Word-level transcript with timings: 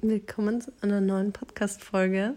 Willkommen 0.00 0.60
zu 0.60 0.70
einer 0.80 1.00
neuen 1.00 1.32
Podcast-Folge. 1.32 2.34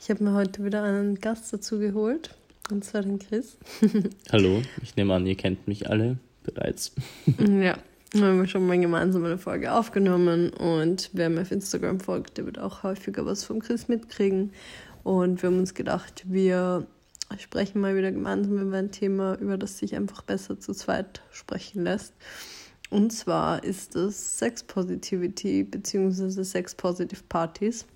Ich 0.00 0.10
habe 0.10 0.24
mir 0.24 0.34
heute 0.34 0.64
wieder 0.64 0.82
einen 0.82 1.20
Gast 1.20 1.52
dazu 1.52 1.78
geholt, 1.78 2.34
und 2.72 2.84
zwar 2.84 3.02
den 3.02 3.20
Chris. 3.20 3.56
Hallo, 4.32 4.62
ich 4.82 4.96
nehme 4.96 5.14
an, 5.14 5.24
ihr 5.24 5.36
kennt 5.36 5.68
mich 5.68 5.88
alle 5.88 6.18
bereits. 6.42 6.90
ja, 7.38 7.78
wir 8.10 8.24
haben 8.24 8.48
schon 8.48 8.66
mal 8.66 8.80
gemeinsam 8.80 9.24
eine 9.24 9.38
Folge 9.38 9.70
aufgenommen 9.70 10.50
und 10.54 11.10
wer 11.12 11.30
mir 11.30 11.42
auf 11.42 11.52
Instagram 11.52 12.00
folgt, 12.00 12.36
der 12.36 12.46
wird 12.46 12.58
auch 12.58 12.82
häufiger 12.82 13.24
was 13.24 13.44
vom 13.44 13.60
Chris 13.60 13.86
mitkriegen. 13.86 14.50
Und 15.04 15.40
wir 15.40 15.50
haben 15.50 15.60
uns 15.60 15.74
gedacht, 15.74 16.24
wir 16.26 16.84
sprechen 17.38 17.80
mal 17.80 17.96
wieder 17.96 18.10
gemeinsam 18.10 18.58
über 18.58 18.78
ein 18.78 18.90
Thema, 18.90 19.38
über 19.38 19.56
das 19.56 19.78
sich 19.78 19.94
einfach 19.94 20.22
besser 20.22 20.58
zu 20.58 20.74
zweit 20.74 21.22
sprechen 21.30 21.84
lässt. 21.84 22.12
Und 22.90 23.12
zwar 23.12 23.64
ist 23.64 23.96
es 23.96 24.38
Sex 24.38 24.62
Positivity 24.62 25.64
bzw. 25.64 26.42
Sex 26.42 26.74
Positive 26.74 27.22
Partys. 27.28 27.86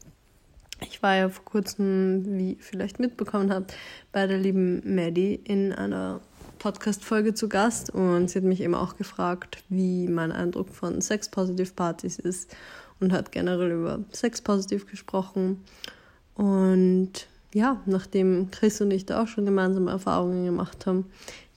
Ich 0.80 1.02
war 1.02 1.16
ja 1.16 1.28
vor 1.28 1.44
kurzem, 1.44 2.24
wie 2.38 2.52
ihr 2.52 2.56
vielleicht 2.60 3.00
mitbekommen 3.00 3.52
habt, 3.52 3.74
bei 4.12 4.26
der 4.26 4.38
lieben 4.38 4.82
Maddie 4.94 5.34
in 5.34 5.72
einer 5.72 6.20
Podcast-Folge 6.58 7.34
zu 7.34 7.48
Gast 7.48 7.90
und 7.90 8.28
sie 8.28 8.38
hat 8.38 8.44
mich 8.44 8.60
eben 8.60 8.74
auch 8.74 8.96
gefragt, 8.96 9.62
wie 9.68 10.08
mein 10.08 10.32
Eindruck 10.32 10.68
von 10.70 11.00
Sex 11.00 11.28
Positive 11.28 11.72
Partys 11.74 12.18
ist 12.18 12.54
und 13.00 13.12
hat 13.12 13.32
generell 13.32 13.72
über 13.72 14.00
Sex 14.12 14.40
Positive 14.40 14.84
gesprochen. 14.86 15.64
Und 16.34 17.26
ja, 17.52 17.80
nachdem 17.86 18.50
Chris 18.50 18.80
und 18.80 18.90
ich 18.90 19.06
da 19.06 19.22
auch 19.22 19.28
schon 19.28 19.44
gemeinsame 19.44 19.90
Erfahrungen 19.90 20.44
gemacht 20.44 20.86
haben, 20.86 21.06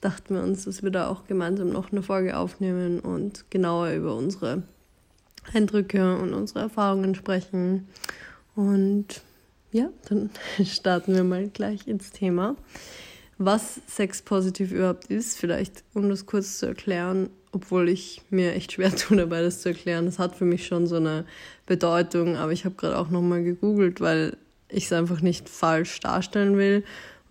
dachten 0.02 0.34
wir 0.34 0.42
uns, 0.42 0.64
dass 0.64 0.82
wir 0.82 0.90
da 0.90 1.08
auch 1.08 1.26
gemeinsam 1.26 1.70
noch 1.70 1.92
eine 1.92 2.02
Folge 2.02 2.36
aufnehmen 2.36 3.00
und 3.00 3.50
genauer 3.50 3.90
über 3.92 4.14
unsere 4.14 4.64
Eindrücke 5.54 6.16
und 6.18 6.34
unsere 6.34 6.60
Erfahrungen 6.60 7.14
sprechen. 7.14 7.88
Und 8.54 9.22
ja, 9.70 9.88
dann 10.08 10.30
starten 10.64 11.14
wir 11.14 11.24
mal 11.24 11.48
gleich 11.48 11.86
ins 11.86 12.10
Thema. 12.10 12.56
Was 13.38 13.80
Sex 13.86 14.22
positiv 14.22 14.72
überhaupt 14.72 15.06
ist, 15.06 15.38
vielleicht 15.38 15.84
um 15.94 16.08
das 16.08 16.26
kurz 16.26 16.58
zu 16.58 16.66
erklären, 16.66 17.30
obwohl 17.52 17.88
ich 17.88 18.22
mir 18.28 18.54
echt 18.54 18.72
schwer 18.72 18.94
tue 18.96 19.16
dabei, 19.16 19.40
das 19.42 19.62
zu 19.62 19.70
erklären. 19.70 20.04
Das 20.04 20.18
hat 20.18 20.34
für 20.34 20.44
mich 20.44 20.66
schon 20.66 20.86
so 20.86 20.96
eine 20.96 21.24
Bedeutung, 21.66 22.36
aber 22.36 22.52
ich 22.52 22.64
habe 22.64 22.74
gerade 22.74 22.98
auch 22.98 23.08
nochmal 23.08 23.44
gegoogelt, 23.44 24.00
weil 24.00 24.36
ich 24.68 24.86
es 24.86 24.92
einfach 24.92 25.20
nicht 25.20 25.48
falsch 25.48 26.00
darstellen 26.00 26.56
will 26.56 26.82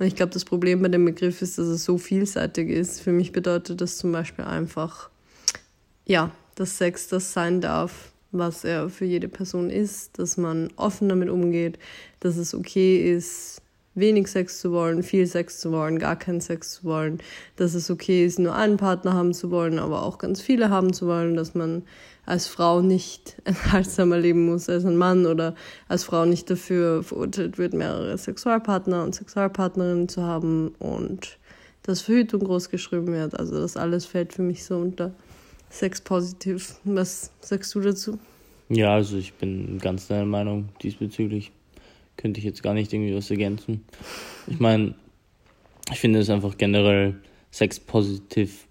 und 0.01 0.07
ich 0.07 0.15
glaube, 0.15 0.33
das 0.33 0.45
Problem 0.45 0.81
bei 0.81 0.87
dem 0.87 1.05
Begriff 1.05 1.43
ist, 1.43 1.59
dass 1.59 1.67
es 1.67 1.83
so 1.83 1.99
vielseitig 1.99 2.69
ist. 2.69 3.01
Für 3.01 3.11
mich 3.11 3.31
bedeutet 3.31 3.81
das 3.81 3.99
zum 3.99 4.11
Beispiel 4.11 4.45
einfach, 4.45 5.11
ja, 6.07 6.31
dass 6.55 6.79
Sex 6.79 7.07
das 7.07 7.33
sein 7.33 7.61
darf, 7.61 8.11
was 8.31 8.63
er 8.63 8.89
für 8.89 9.05
jede 9.05 9.27
Person 9.27 9.69
ist, 9.69 10.17
dass 10.17 10.37
man 10.37 10.69
offen 10.75 11.07
damit 11.07 11.29
umgeht, 11.29 11.77
dass 12.19 12.37
es 12.37 12.55
okay 12.55 13.13
ist, 13.13 13.61
wenig 13.93 14.27
Sex 14.27 14.59
zu 14.59 14.71
wollen, 14.71 15.03
viel 15.03 15.27
Sex 15.27 15.59
zu 15.59 15.71
wollen, 15.71 15.99
gar 15.99 16.15
keinen 16.15 16.41
Sex 16.41 16.73
zu 16.75 16.83
wollen, 16.85 17.19
dass 17.57 17.73
es 17.73 17.89
okay 17.89 18.25
ist, 18.25 18.39
nur 18.39 18.55
einen 18.55 18.77
Partner 18.77 19.13
haben 19.13 19.33
zu 19.33 19.51
wollen, 19.51 19.79
aber 19.79 20.03
auch 20.03 20.17
ganz 20.17 20.41
viele 20.41 20.69
haben 20.69 20.93
zu 20.93 21.07
wollen, 21.07 21.35
dass 21.35 21.55
man 21.55 21.83
als 22.25 22.47
Frau 22.47 22.81
nicht 22.81 23.37
enthaltsamer 23.43 24.17
leben 24.17 24.45
muss 24.45 24.69
als 24.69 24.85
ein 24.85 24.97
Mann 24.97 25.25
oder 25.25 25.55
als 25.87 26.03
Frau 26.03 26.25
nicht 26.25 26.49
dafür 26.49 27.03
verurteilt 27.03 27.57
wird, 27.57 27.73
mehrere 27.73 28.17
Sexualpartner 28.17 29.03
und 29.03 29.15
Sexualpartnerinnen 29.15 30.07
zu 30.07 30.23
haben 30.23 30.69
und 30.79 31.37
dass 31.83 32.01
Verhütung 32.01 32.41
groß 32.43 32.69
geschrieben 32.69 33.07
wird. 33.07 33.39
Also 33.39 33.59
das 33.59 33.75
alles 33.75 34.05
fällt 34.05 34.33
für 34.33 34.43
mich 34.43 34.63
so 34.63 34.77
unter 34.77 35.11
sexpositiv. 35.69 36.75
Was 36.83 37.31
sagst 37.41 37.73
du 37.73 37.79
dazu? 37.81 38.19
Ja, 38.69 38.93
also 38.93 39.17
ich 39.17 39.33
bin 39.33 39.79
ganz 39.79 40.07
deiner 40.07 40.25
Meinung 40.25 40.69
diesbezüglich. 40.81 41.51
Könnte 42.21 42.39
ich 42.39 42.45
jetzt 42.45 42.61
gar 42.63 42.73
nicht 42.73 42.93
irgendwie 42.93 43.15
was 43.15 43.31
ergänzen. 43.31 43.83
Ich 44.47 44.59
meine, 44.59 44.93
ich 45.91 45.99
finde 45.99 46.19
es 46.19 46.29
einfach 46.29 46.57
generell 46.57 47.15
sexpositiv 47.49 48.67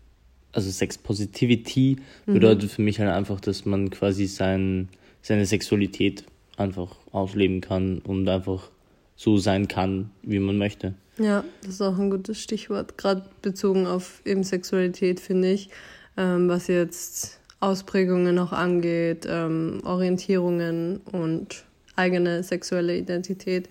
also 0.52 0.70
Sex 0.70 0.98
Positivity 0.98 1.96
mhm. 2.26 2.34
bedeutet 2.34 2.70
für 2.70 2.82
mich 2.82 2.98
halt 2.98 3.10
einfach, 3.10 3.40
dass 3.40 3.64
man 3.64 3.90
quasi 3.90 4.26
sein, 4.26 4.88
seine 5.22 5.46
Sexualität 5.46 6.24
einfach 6.56 6.96
ausleben 7.12 7.60
kann 7.60 7.98
und 7.98 8.28
einfach 8.28 8.70
so 9.16 9.38
sein 9.38 9.68
kann, 9.68 10.10
wie 10.22 10.38
man 10.38 10.58
möchte. 10.58 10.94
Ja, 11.18 11.44
das 11.62 11.74
ist 11.74 11.82
auch 11.82 11.98
ein 11.98 12.10
gutes 12.10 12.40
Stichwort, 12.40 12.96
gerade 12.96 13.24
bezogen 13.42 13.86
auf 13.86 14.22
eben 14.24 14.42
Sexualität, 14.42 15.20
finde 15.20 15.52
ich, 15.52 15.68
ähm, 16.16 16.48
was 16.48 16.66
jetzt 16.66 17.40
Ausprägungen 17.60 18.38
auch 18.38 18.52
angeht, 18.52 19.26
ähm, 19.28 19.82
Orientierungen 19.84 20.98
und 21.12 21.64
eigene 21.96 22.42
sexuelle 22.42 22.96
Identität. 22.96 23.68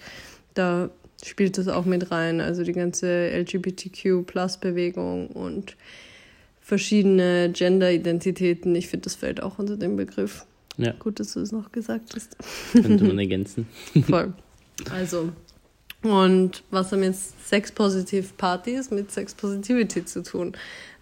Da 0.53 0.89
spielt 1.23 1.57
das 1.57 1.67
auch 1.67 1.85
mit 1.85 2.11
rein, 2.11 2.41
also 2.41 2.63
die 2.63 2.73
ganze 2.73 3.29
LGBTQ-Plus-Bewegung 3.29 5.27
und 5.27 5.75
verschiedene 6.61 7.49
Gender-Identitäten. 7.51 8.75
Ich 8.75 8.87
finde, 8.87 9.05
das 9.05 9.15
fällt 9.15 9.41
auch 9.41 9.59
unter 9.59 9.77
den 9.77 9.95
Begriff. 9.95 10.45
Ja. 10.77 10.93
Gut, 10.93 11.19
dass 11.19 11.33
du 11.33 11.41
es 11.41 11.51
noch 11.51 11.71
gesagt 11.71 12.15
hast. 12.15 12.37
Könnte 12.71 13.03
man 13.03 13.19
ergänzen. 13.19 13.67
Voll. 14.07 14.33
Also, 14.91 15.31
und 16.01 16.63
was 16.71 16.91
haben 16.91 17.03
jetzt 17.03 17.47
Sex-Positive-Partys 17.49 18.91
mit 18.91 19.11
Sex-Positivity 19.11 20.05
zu 20.05 20.23
tun? 20.23 20.53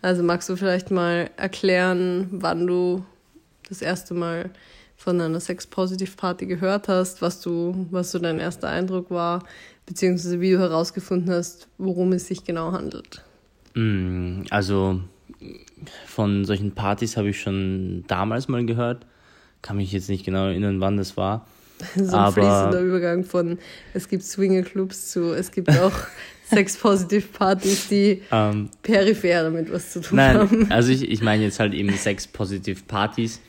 Also 0.02 0.24
magst 0.24 0.50
du 0.50 0.56
vielleicht 0.56 0.90
mal 0.90 1.30
erklären, 1.38 2.28
wann 2.32 2.66
du 2.66 3.06
das 3.70 3.82
erste 3.82 4.14
Mal 4.14 4.50
von 4.98 5.22
einer 5.22 5.40
Sex-Positive-Party 5.40 6.48
gehört 6.48 6.88
hast, 6.88 7.22
was 7.22 7.40
du, 7.40 7.88
was 7.92 8.12
so 8.12 8.20
dein 8.20 8.40
erster 8.40 8.68
Eindruck 8.68 9.12
war, 9.12 9.44
beziehungsweise 9.86 10.42
wie 10.42 10.52
du 10.52 10.60
herausgefunden 10.60 11.32
hast, 11.32 11.68
worum 11.78 12.12
es 12.12 12.28
sich 12.28 12.44
genau 12.44 12.72
handelt? 12.72 13.24
Mm, 13.76 14.42
also 14.50 15.00
von 16.08 16.46
solchen 16.46 16.72
Partys 16.72 17.16
habe 17.16 17.30
ich 17.30 17.40
schon 17.40 18.04
damals 18.08 18.48
mal 18.48 18.66
gehört. 18.66 19.06
Kann 19.62 19.78
mich 19.78 19.92
jetzt 19.92 20.10
nicht 20.10 20.26
genau 20.26 20.48
erinnern, 20.48 20.82
wann 20.82 20.98
das 20.98 21.16
war. 21.16 21.48
so 21.96 22.04
ein 22.04 22.10
aber, 22.14 22.32
fließender 22.34 22.82
Übergang 22.82 23.24
von 23.24 23.60
es 23.94 24.10
gibt 24.10 24.24
Swingerclubs 24.24 25.12
zu 25.12 25.34
es 25.34 25.52
gibt 25.52 25.70
auch 25.70 25.94
Sex-Positive-Partys, 26.50 27.90
die 27.90 28.24
ähm, 28.32 28.70
peripher 28.82 29.44
damit 29.44 29.72
was 29.72 29.92
zu 29.92 30.02
tun 30.02 30.16
nein, 30.16 30.38
haben. 30.38 30.72
Also 30.72 30.92
ich, 30.92 31.08
ich 31.08 31.22
meine 31.22 31.44
jetzt 31.44 31.60
halt 31.60 31.74
eben 31.74 31.92
Sex-Positive-Partys, 31.92 33.42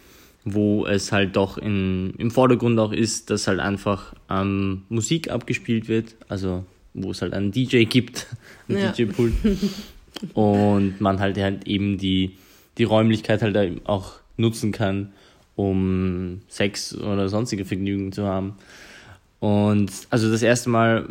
wo 0.54 0.86
es 0.86 1.12
halt 1.12 1.36
doch 1.36 1.58
in, 1.58 2.14
im 2.18 2.30
Vordergrund 2.30 2.78
auch 2.78 2.92
ist, 2.92 3.30
dass 3.30 3.46
halt 3.46 3.60
einfach 3.60 4.14
ähm, 4.30 4.82
Musik 4.88 5.30
abgespielt 5.30 5.88
wird, 5.88 6.14
also 6.28 6.64
wo 6.94 7.10
es 7.10 7.22
halt 7.22 7.34
einen 7.34 7.52
DJ 7.52 7.84
gibt, 7.84 8.26
einen 8.68 8.78
ja. 8.78 8.92
DJ-Pult. 8.92 9.34
und 10.34 11.00
man 11.00 11.20
halt, 11.20 11.38
halt 11.38 11.66
eben 11.66 11.98
die, 11.98 12.36
die 12.78 12.84
Räumlichkeit 12.84 13.42
halt 13.42 13.86
auch 13.86 14.14
nutzen 14.36 14.72
kann, 14.72 15.12
um 15.56 16.40
Sex 16.48 16.96
oder 16.96 17.28
sonstige 17.28 17.64
Vergnügen 17.64 18.12
zu 18.12 18.24
haben. 18.24 18.54
Und 19.40 19.90
also 20.10 20.30
das 20.30 20.42
erste 20.42 20.70
Mal 20.70 21.08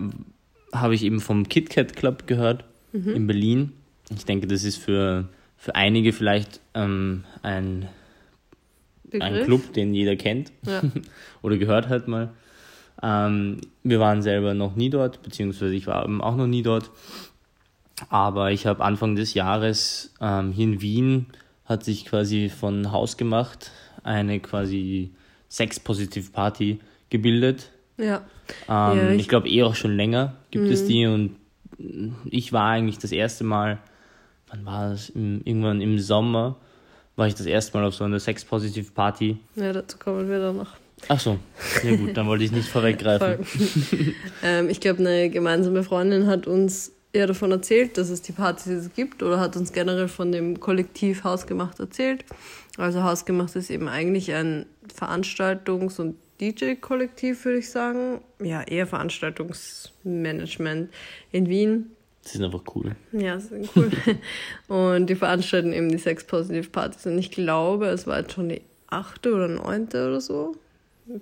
habe 0.73 0.95
ich 0.95 1.03
eben 1.03 1.19
vom 1.19 1.47
KitKat 1.47 1.95
Club 1.95 2.27
gehört 2.27 2.65
mhm. 2.91 3.15
in 3.15 3.27
Berlin. 3.27 3.73
Ich 4.15 4.25
denke, 4.25 4.47
das 4.47 4.63
ist 4.63 4.77
für, 4.77 5.27
für 5.57 5.75
einige 5.75 6.13
vielleicht 6.13 6.59
ähm, 6.73 7.23
ein, 7.41 7.87
ein 9.19 9.43
Club, 9.45 9.73
den 9.73 9.93
jeder 9.93 10.15
kennt 10.15 10.51
ja. 10.65 10.81
oder 11.41 11.57
gehört 11.57 11.89
hat 11.89 12.07
mal. 12.07 12.29
Ähm, 13.01 13.61
wir 13.83 13.99
waren 13.99 14.21
selber 14.21 14.53
noch 14.53 14.75
nie 14.75 14.89
dort, 14.89 15.21
beziehungsweise 15.21 15.75
ich 15.75 15.87
war 15.87 16.03
eben 16.03 16.21
auch 16.21 16.35
noch 16.35 16.47
nie 16.47 16.63
dort. 16.63 16.91
Aber 18.09 18.51
ich 18.51 18.65
habe 18.65 18.83
Anfang 18.83 19.15
des 19.15 19.33
Jahres 19.33 20.13
ähm, 20.21 20.51
hier 20.51 20.65
in 20.65 20.81
Wien 20.81 21.25
hat 21.65 21.83
sich 21.83 22.05
quasi 22.05 22.49
von 22.49 22.91
Haus 22.91 23.17
gemacht 23.17 23.71
eine 24.03 24.39
quasi 24.39 25.11
Sex-Positive-Party 25.49 26.79
gebildet. 27.09 27.71
Ja. 27.97 28.21
Ähm, 28.67 28.97
ja 28.97 29.11
ich, 29.11 29.21
ich 29.21 29.27
glaube 29.27 29.49
eh 29.49 29.63
auch 29.63 29.75
schon 29.75 29.95
länger 29.95 30.35
gibt 30.51 30.65
mhm. 30.65 30.71
es 30.71 30.85
die 30.85 31.05
und 31.05 31.35
ich 32.25 32.53
war 32.53 32.71
eigentlich 32.71 32.97
das 32.97 33.11
erste 33.11 33.43
Mal, 33.43 33.77
wann 34.47 34.65
war 34.65 34.89
das? 34.89 35.09
Im, 35.09 35.41
irgendwann 35.43 35.81
im 35.81 35.99
Sommer 35.99 36.57
war 37.17 37.27
ich 37.27 37.35
das 37.35 37.45
erste 37.45 37.77
Mal 37.77 37.85
auf 37.85 37.95
so 37.95 38.05
einer 38.05 38.19
Sex-Positive-Party. 38.19 39.37
Ja, 39.55 39.73
dazu 39.73 39.97
kommen 39.97 40.29
wir 40.29 40.39
dann 40.39 40.55
noch. 40.55 40.75
Ach 41.09 41.19
so, 41.19 41.37
ja 41.83 41.95
gut, 41.95 42.17
dann 42.17 42.27
wollte 42.27 42.43
ich 42.43 42.51
nicht 42.51 42.69
vorweggreifen. 42.69 43.45
ähm, 44.43 44.69
ich 44.69 44.79
glaube, 44.79 44.99
eine 44.99 45.29
gemeinsame 45.29 45.83
Freundin 45.83 46.27
hat 46.27 46.47
uns 46.47 46.91
eher 47.13 47.27
davon 47.27 47.51
erzählt, 47.51 47.97
dass 47.97 48.09
es 48.09 48.21
die 48.21 48.31
Partys 48.31 48.89
gibt 48.95 49.21
oder 49.21 49.39
hat 49.39 49.55
uns 49.57 49.73
generell 49.73 50.07
von 50.07 50.31
dem 50.31 50.59
Kollektiv 50.59 51.23
Hausgemacht 51.23 51.79
erzählt. 51.79 52.25
Also 52.77 53.03
Hausgemacht 53.03 53.55
ist 53.55 53.69
eben 53.69 53.87
eigentlich 53.87 54.33
ein 54.33 54.65
Veranstaltungs- 54.95 55.99
und 55.99 56.15
DJ-Kollektiv, 56.39 57.45
würde 57.45 57.59
ich 57.59 57.69
sagen. 57.69 58.21
Ja, 58.41 58.61
eher 58.61 58.87
Veranstaltungsmanagement 58.87 60.89
in 61.31 61.49
Wien. 61.49 61.91
Sie 62.27 62.37
sind 62.37 62.45
einfach 62.45 62.63
cool. 62.75 62.95
Ja, 63.11 63.39
sie 63.39 63.47
sind 63.47 63.69
cool. 63.75 63.91
und 64.67 65.07
die 65.07 65.15
veranstalten 65.15 65.73
eben 65.73 65.89
die 65.89 65.97
Sex 65.97 66.25
Positive 66.25 66.69
Partys. 66.69 67.05
Und 67.05 67.17
ich 67.17 67.31
glaube, 67.31 67.87
es 67.87 68.05
war 68.05 68.19
jetzt 68.19 68.33
schon 68.33 68.49
die 68.49 68.61
achte 68.87 69.33
oder 69.33 69.47
neunte 69.47 70.07
oder 70.07 70.21
so. 70.21 70.55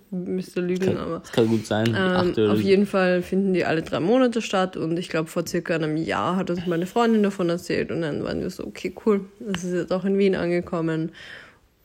müsste 0.09 0.61
lügen, 0.61 0.85
kann, 0.85 0.97
aber. 0.97 1.19
Das 1.19 1.31
kann 1.31 1.47
gut 1.47 1.65
sein. 1.65 1.95
Ähm, 1.97 2.49
auf 2.49 2.61
jeden 2.61 2.85
Fall 2.85 3.21
finden 3.21 3.53
die 3.53 3.65
alle 3.65 3.83
drei 3.83 3.99
Monate 3.99 4.41
statt 4.41 4.77
und 4.77 4.97
ich 4.97 5.09
glaube, 5.09 5.29
vor 5.29 5.45
circa 5.47 5.75
einem 5.75 5.97
Jahr 5.97 6.35
hat 6.37 6.49
uns 6.49 6.65
meine 6.65 6.87
Freundin 6.87 7.23
davon 7.23 7.49
erzählt 7.49 7.91
und 7.91 8.01
dann 8.01 8.23
waren 8.23 8.41
wir 8.41 8.49
so, 8.49 8.65
okay, 8.65 8.93
cool, 9.05 9.25
das 9.39 9.63
ist 9.63 9.73
jetzt 9.73 9.93
auch 9.93 10.05
in 10.05 10.17
Wien 10.17 10.35
angekommen 10.35 11.11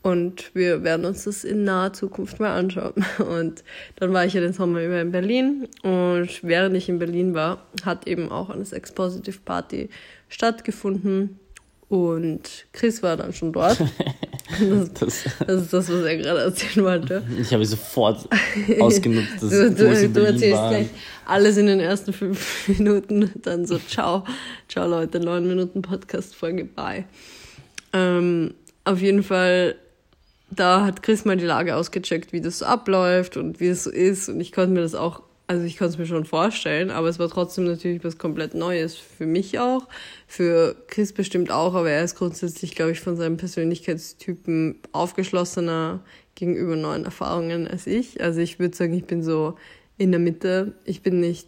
und 0.03 0.53
wir 0.55 0.83
werden 0.83 1.05
uns 1.05 1.25
das 1.25 1.43
in 1.43 1.63
naher 1.63 1.93
Zukunft 1.93 2.39
mal 2.39 2.57
anschauen. 2.57 3.05
Und 3.19 3.63
dann 3.97 4.13
war 4.13 4.25
ich 4.25 4.33
ja 4.33 4.41
den 4.41 4.53
Sommer 4.53 4.83
über 4.83 4.99
in 4.99 5.11
Berlin 5.11 5.67
und 5.83 6.43
während 6.43 6.75
ich 6.75 6.89
in 6.89 6.97
Berlin 6.97 7.35
war, 7.35 7.65
hat 7.85 8.07
eben 8.07 8.31
auch 8.31 8.49
eine 8.49 8.65
Sex 8.65 8.91
Positive 8.91 9.37
Party 9.45 9.89
stattgefunden 10.27 11.39
und 11.87 12.65
Chris 12.71 13.03
war 13.03 13.17
dann 13.17 13.33
schon 13.33 13.53
dort. 13.53 13.77
Das, 14.59 14.91
das, 14.93 15.23
das 15.47 15.61
ist 15.61 15.73
das, 15.73 15.89
was 15.89 16.03
er 16.03 16.17
gerade 16.17 16.41
erzählen 16.41 16.85
wollte. 16.85 17.23
Ich 17.39 17.53
habe 17.53 17.63
sofort 17.63 18.27
ausgenutzt, 18.81 19.41
dass 19.41 19.49
du, 19.49 19.71
du, 19.71 20.09
du 20.09 20.25
erzählst 20.25 20.57
war. 20.57 20.69
gleich 20.71 20.87
alles 21.25 21.55
in 21.55 21.67
den 21.67 21.79
ersten 21.79 22.11
fünf 22.11 22.67
Minuten, 22.67 23.31
dann 23.35 23.65
so, 23.65 23.79
ciao, 23.79 24.25
ciao 24.67 24.89
Leute, 24.89 25.21
neun 25.21 25.47
Minuten 25.47 25.81
Podcast-Folge, 25.81 26.65
bye. 26.65 27.05
Ähm, 27.93 28.53
auf 28.83 29.01
jeden 29.01 29.23
Fall 29.23 29.75
da 30.51 30.85
hat 30.85 31.01
Chris 31.01 31.25
mal 31.25 31.37
die 31.37 31.45
Lage 31.45 31.75
ausgecheckt, 31.75 32.33
wie 32.33 32.41
das 32.41 32.59
so 32.59 32.65
abläuft 32.65 33.37
und 33.37 33.59
wie 33.59 33.67
es 33.67 33.85
so 33.85 33.91
ist. 33.91 34.29
Und 34.29 34.39
ich 34.41 34.51
konnte 34.51 34.71
mir 34.71 34.81
das 34.81 34.95
auch, 34.95 35.23
also 35.47 35.65
ich 35.65 35.77
konnte 35.77 35.93
es 35.93 35.97
mir 35.97 36.05
schon 36.05 36.25
vorstellen, 36.25 36.91
aber 36.91 37.07
es 37.07 37.19
war 37.19 37.29
trotzdem 37.29 37.65
natürlich 37.65 38.03
was 38.03 38.17
komplett 38.17 38.53
Neues 38.53 38.95
für 38.95 39.25
mich 39.25 39.59
auch, 39.59 39.87
für 40.27 40.75
Chris 40.87 41.13
bestimmt 41.13 41.51
auch, 41.51 41.73
aber 41.73 41.89
er 41.89 42.03
ist 42.03 42.15
grundsätzlich, 42.15 42.75
glaube 42.75 42.91
ich, 42.91 42.99
von 42.99 43.15
seinem 43.15 43.37
Persönlichkeitstypen 43.37 44.79
aufgeschlossener 44.91 46.01
gegenüber 46.35 46.75
neuen 46.75 47.05
Erfahrungen 47.05 47.67
als 47.67 47.87
ich. 47.87 48.21
Also 48.21 48.41
ich 48.41 48.59
würde 48.59 48.75
sagen, 48.75 48.93
ich 48.93 49.05
bin 49.05 49.23
so 49.23 49.55
in 49.97 50.11
der 50.11 50.19
Mitte. 50.19 50.73
Ich 50.83 51.01
bin 51.01 51.19
nicht 51.19 51.47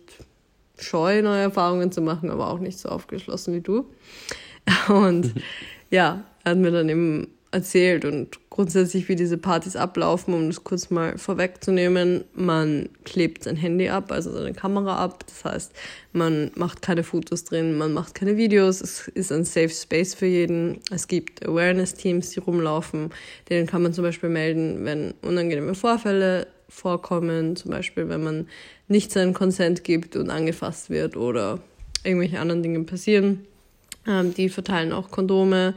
scheu, 0.78 1.22
neue 1.22 1.42
Erfahrungen 1.42 1.92
zu 1.92 2.02
machen, 2.02 2.30
aber 2.30 2.50
auch 2.50 2.60
nicht 2.60 2.80
so 2.80 2.90
aufgeschlossen 2.90 3.54
wie 3.54 3.62
du. 3.62 3.86
Und 4.88 5.34
ja, 5.90 6.24
er 6.44 6.52
hat 6.52 6.58
mir 6.58 6.72
dann 6.72 6.90
eben 6.90 7.28
erzählt 7.54 8.04
und 8.04 8.40
grundsätzlich, 8.54 9.10
wie 9.10 9.16
diese 9.16 9.40
Partys 9.40 9.76
ablaufen, 9.76 10.32
um 10.36 10.48
das 10.48 10.64
kurz 10.64 10.92
mal 10.92 11.18
vorwegzunehmen. 11.18 12.24
Man 12.36 12.90
klebt 13.04 13.46
sein 13.46 13.56
Handy 13.56 13.90
ab, 13.90 14.12
also 14.12 14.32
seine 14.32 14.54
Kamera 14.54 15.04
ab. 15.04 15.26
Das 15.26 15.44
heißt, 15.44 15.72
man 16.12 16.52
macht 16.54 16.84
keine 16.84 17.04
Fotos 17.04 17.46
drin, 17.46 17.80
man 17.80 17.94
macht 17.94 18.14
keine 18.14 18.38
Videos. 18.38 18.80
Es 18.80 19.08
ist 19.08 19.32
ein 19.32 19.44
Safe 19.44 19.70
Space 19.70 20.14
für 20.14 20.28
jeden. 20.28 20.80
Es 20.92 21.08
gibt 21.08 21.44
Awareness-Teams, 21.44 22.30
die 22.30 22.42
rumlaufen. 22.42 23.10
Denen 23.50 23.66
kann 23.66 23.82
man 23.82 23.92
zum 23.92 24.04
Beispiel 24.04 24.30
melden, 24.30 24.86
wenn 24.86 25.16
unangenehme 25.24 25.74
Vorfälle 25.74 26.46
vorkommen. 26.70 27.56
Zum 27.56 27.72
Beispiel, 27.72 28.08
wenn 28.08 28.24
man 28.24 28.48
nicht 28.88 29.12
seinen 29.12 29.34
Consent 29.34 29.84
gibt 29.84 30.16
und 30.16 30.30
angefasst 30.30 30.92
wird 30.92 31.18
oder 31.18 31.60
irgendwelche 32.04 32.40
anderen 32.40 32.62
Dinge 32.62 32.84
passieren. 32.84 33.48
Ähm, 34.08 34.32
die 34.36 34.50
verteilen 34.50 34.92
auch 34.92 35.10
Kondome 35.10 35.74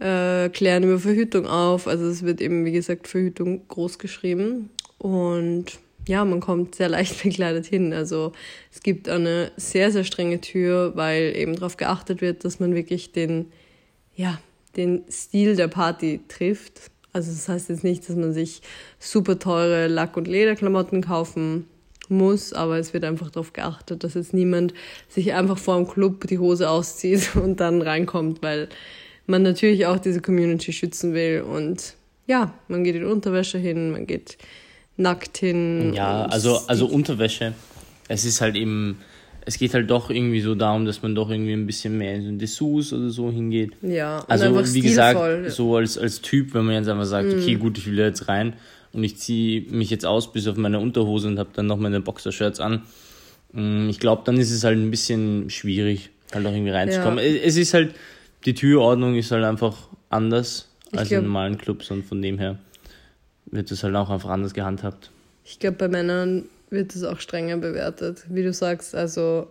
äh, 0.00 0.48
klären 0.48 0.84
über 0.84 0.98
Verhütung 0.98 1.46
auf. 1.46 1.86
Also 1.86 2.06
es 2.06 2.22
wird 2.22 2.40
eben, 2.40 2.64
wie 2.64 2.72
gesagt, 2.72 3.08
Verhütung 3.08 3.66
groß 3.68 3.98
geschrieben. 3.98 4.70
Und 4.98 5.78
ja, 6.06 6.24
man 6.24 6.40
kommt 6.40 6.74
sehr 6.74 6.88
leicht 6.88 7.22
bekleidet 7.22 7.66
hin. 7.66 7.92
Also 7.92 8.32
es 8.72 8.80
gibt 8.80 9.08
eine 9.08 9.52
sehr, 9.56 9.90
sehr 9.90 10.04
strenge 10.04 10.40
Tür, 10.40 10.92
weil 10.94 11.34
eben 11.36 11.54
darauf 11.54 11.76
geachtet 11.76 12.20
wird, 12.20 12.44
dass 12.44 12.60
man 12.60 12.74
wirklich 12.74 13.12
den, 13.12 13.52
ja, 14.14 14.38
den 14.76 15.04
Stil 15.10 15.56
der 15.56 15.68
Party 15.68 16.20
trifft. 16.28 16.90
Also 17.12 17.30
das 17.30 17.48
heißt 17.48 17.68
jetzt 17.68 17.84
nicht, 17.84 18.08
dass 18.08 18.16
man 18.16 18.32
sich 18.32 18.60
super 18.98 19.38
teure 19.38 19.86
Lack- 19.86 20.16
und 20.16 20.26
Lederklamotten 20.26 21.00
kaufen 21.00 21.66
muss, 22.08 22.52
aber 22.52 22.78
es 22.78 22.92
wird 22.92 23.04
einfach 23.04 23.30
darauf 23.30 23.52
geachtet, 23.52 24.04
dass 24.04 24.14
jetzt 24.14 24.34
niemand 24.34 24.74
sich 25.08 25.32
einfach 25.32 25.56
vor 25.56 25.76
dem 25.76 25.86
Club 25.88 26.26
die 26.26 26.38
Hose 26.38 26.68
auszieht 26.68 27.36
und 27.42 27.60
dann 27.60 27.82
reinkommt, 27.82 28.42
weil 28.42 28.68
man 29.26 29.42
natürlich 29.42 29.86
auch 29.86 29.98
diese 29.98 30.20
Community 30.20 30.72
schützen 30.72 31.14
will. 31.14 31.42
Und 31.42 31.94
ja, 32.26 32.54
man 32.68 32.84
geht 32.84 32.96
in 32.96 33.04
Unterwäsche 33.04 33.58
hin, 33.58 33.90
man 33.90 34.06
geht 34.06 34.38
nackt 34.96 35.38
hin. 35.38 35.92
Ja, 35.94 36.26
also, 36.26 36.60
also 36.66 36.86
Unterwäsche. 36.86 37.54
Es 38.08 38.24
ist 38.24 38.40
halt 38.40 38.56
eben, 38.56 38.98
es 39.46 39.58
geht 39.58 39.74
halt 39.74 39.90
doch 39.90 40.10
irgendwie 40.10 40.40
so 40.40 40.54
darum, 40.54 40.84
dass 40.84 41.02
man 41.02 41.14
doch 41.14 41.30
irgendwie 41.30 41.52
ein 41.52 41.66
bisschen 41.66 41.98
mehr 41.98 42.14
in 42.14 42.22
so 42.22 42.32
Dessous 42.32 42.92
oder 42.92 43.10
so 43.10 43.30
hingeht. 43.30 43.72
Ja, 43.82 44.24
also 44.28 44.74
wie 44.74 44.80
gesagt, 44.80 45.50
so 45.50 45.76
als, 45.76 45.98
als 45.98 46.20
Typ, 46.20 46.54
wenn 46.54 46.64
man 46.64 46.74
jetzt 46.74 46.88
einfach 46.88 47.06
sagt, 47.06 47.28
mm. 47.28 47.38
okay, 47.38 47.54
gut, 47.56 47.78
ich 47.78 47.86
will 47.86 47.96
da 47.96 48.04
jetzt 48.04 48.28
rein 48.28 48.54
und 48.92 49.04
ich 49.04 49.16
ziehe 49.16 49.62
mich 49.70 49.90
jetzt 49.90 50.06
aus 50.06 50.32
bis 50.32 50.46
auf 50.46 50.56
meine 50.56 50.78
Unterhose 50.78 51.28
und 51.28 51.38
habe 51.38 51.50
dann 51.54 51.66
noch 51.66 51.78
meine 51.78 52.00
Boxershirts 52.00 52.60
an. 52.60 52.82
Mm, 53.52 53.88
ich 53.88 53.98
glaube, 53.98 54.22
dann 54.24 54.36
ist 54.36 54.50
es 54.50 54.64
halt 54.64 54.78
ein 54.78 54.90
bisschen 54.90 55.50
schwierig, 55.50 56.10
halt 56.32 56.46
auch 56.46 56.52
irgendwie 56.52 56.70
reinzukommen. 56.70 57.18
Ja. 57.18 57.24
Es 57.24 57.56
ist 57.56 57.74
halt, 57.74 57.94
die 58.44 58.54
Türordnung 58.54 59.16
ist 59.16 59.30
halt 59.30 59.44
einfach 59.44 59.88
anders 60.10 60.68
ich 60.90 60.98
als 60.98 61.08
glaub, 61.08 61.20
in 61.20 61.26
normalen 61.26 61.58
Clubs 61.58 61.90
und 61.90 62.04
von 62.04 62.20
dem 62.22 62.38
her 62.38 62.58
wird 63.46 63.70
es 63.70 63.82
halt 63.82 63.94
auch 63.94 64.10
einfach 64.10 64.30
anders 64.30 64.54
gehandhabt. 64.54 65.10
Ich 65.44 65.58
glaube, 65.58 65.76
bei 65.76 65.88
Männern 65.88 66.44
wird 66.70 66.94
es 66.94 67.04
auch 67.04 67.20
strenger 67.20 67.56
bewertet, 67.56 68.24
wie 68.28 68.42
du 68.42 68.52
sagst. 68.52 68.94
Also 68.94 69.48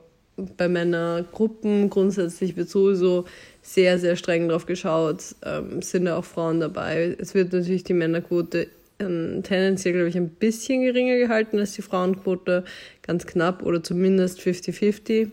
bei 0.58 0.68
Männergruppen 0.68 1.90
grundsätzlich 1.90 2.56
wird 2.58 2.70
sowieso 2.70 3.26
sehr, 3.62 4.00
sehr 4.00 4.16
streng 4.16 4.50
drauf 4.50 4.66
geschaut. 4.66 5.36
Ähm, 5.46 5.82
sind 5.82 6.06
da 6.06 6.18
auch 6.18 6.26
Frauen 6.26 6.60
dabei. 6.60 7.16
Es 7.20 7.34
wird 7.34 7.54
natürlich 7.54 7.84
die 7.84 7.94
Männerquote 7.94 8.68
ähm, 9.00 9.42
tendenziell, 9.44 9.94
glaube 9.94 10.10
ich, 10.10 10.18
ein 10.18 10.30
bisschen 10.30 10.84
geringer 10.84 11.18
gehalten 11.18 11.60
als 11.60 11.74
die 11.74 11.82
Frauenquote. 11.82 12.64
Ganz 13.04 13.26
knapp 13.26 13.64
oder 13.64 13.84
zumindest 13.84 14.40
50-50. 14.40 15.30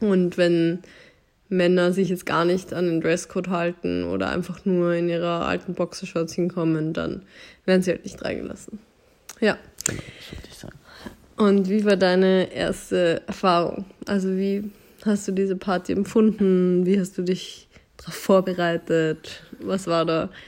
Und 0.00 0.36
wenn 0.36 0.80
Männer 1.48 1.92
sich 1.92 2.08
jetzt 2.08 2.26
gar 2.26 2.44
nicht 2.44 2.72
an 2.72 2.86
den 2.86 3.00
Dresscode 3.00 3.48
halten 3.48 4.04
oder 4.04 4.30
einfach 4.30 4.64
nur 4.64 4.94
in 4.94 5.08
ihrer 5.08 5.46
alten 5.46 5.74
Boxershorts 5.74 6.34
hinkommen, 6.34 6.92
dann 6.92 7.22
werden 7.64 7.82
sie 7.82 7.90
halt 7.90 8.04
nicht 8.04 8.22
reingelassen. 8.24 8.78
Ja. 9.40 9.58
Genau, 9.86 10.02
das 10.18 10.32
wollte 10.32 10.48
ich 10.50 10.58
sagen. 10.58 10.78
Und 11.36 11.68
wie 11.68 11.84
war 11.84 11.96
deine 11.96 12.52
erste 12.52 13.22
Erfahrung? 13.26 13.84
Also 14.06 14.36
wie 14.36 14.70
hast 15.04 15.28
du 15.28 15.32
diese 15.32 15.56
Party 15.56 15.92
empfunden? 15.92 16.86
Wie 16.86 16.98
hast 16.98 17.18
du 17.18 17.22
dich 17.22 17.68
darauf 17.96 18.14
vorbereitet? 18.14 19.42
Was 19.60 19.86
war 19.86 20.04
da? 20.04 20.28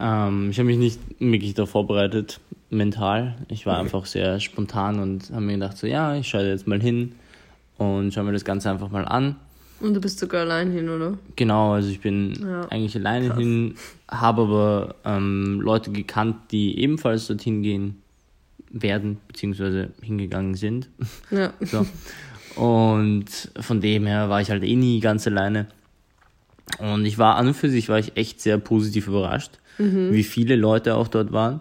Ähm, 0.00 0.50
ich 0.50 0.58
habe 0.58 0.68
mich 0.68 0.78
nicht 0.78 1.00
wirklich 1.18 1.54
darauf 1.54 1.70
vorbereitet, 1.70 2.38
mental. 2.70 3.34
Ich 3.48 3.66
war 3.66 3.78
einfach 3.78 4.06
sehr 4.06 4.38
spontan 4.38 5.00
und 5.00 5.30
habe 5.30 5.40
mir 5.40 5.54
gedacht, 5.54 5.76
so 5.76 5.88
ja, 5.88 6.14
ich 6.14 6.28
schaue 6.28 6.48
jetzt 6.48 6.68
mal 6.68 6.80
hin 6.80 7.16
und 7.76 8.14
schaue 8.14 8.22
mir 8.22 8.32
das 8.32 8.44
Ganze 8.44 8.70
einfach 8.70 8.90
mal 8.90 9.04
an. 9.04 9.34
Und 9.80 9.94
du 9.94 10.00
bist 10.00 10.18
sogar 10.18 10.42
allein 10.42 10.70
hin, 10.70 10.88
oder? 10.88 11.18
Genau, 11.36 11.72
also 11.72 11.88
ich 11.88 12.00
bin 12.00 12.34
ja, 12.40 12.68
eigentlich 12.68 12.94
alleine 12.96 13.28
krass. 13.28 13.38
hin, 13.38 13.74
habe 14.08 14.42
aber 14.42 14.94
ähm, 15.04 15.60
Leute 15.60 15.90
gekannt, 15.90 16.36
die 16.50 16.78
ebenfalls 16.78 17.26
dorthin 17.26 17.62
gehen 17.62 18.02
werden, 18.70 19.18
beziehungsweise 19.26 19.90
hingegangen 20.02 20.54
sind. 20.54 20.88
Ja. 21.30 21.52
so. 21.60 21.86
Und 22.56 23.26
von 23.58 23.80
dem 23.80 24.06
her 24.06 24.28
war 24.28 24.40
ich 24.40 24.50
halt 24.50 24.62
eh 24.64 24.76
nie 24.76 25.00
ganz 25.00 25.26
alleine. 25.26 25.66
Und 26.78 27.04
ich 27.04 27.18
war 27.18 27.36
an 27.36 27.48
und 27.48 27.54
für 27.54 27.70
sich 27.70 27.88
war 27.88 27.98
ich 27.98 28.16
echt 28.16 28.40
sehr 28.40 28.58
positiv 28.58 29.08
überrascht, 29.08 29.58
mhm. 29.78 30.12
wie 30.12 30.22
viele 30.22 30.56
Leute 30.56 30.94
auch 30.94 31.08
dort 31.08 31.32
waren 31.32 31.60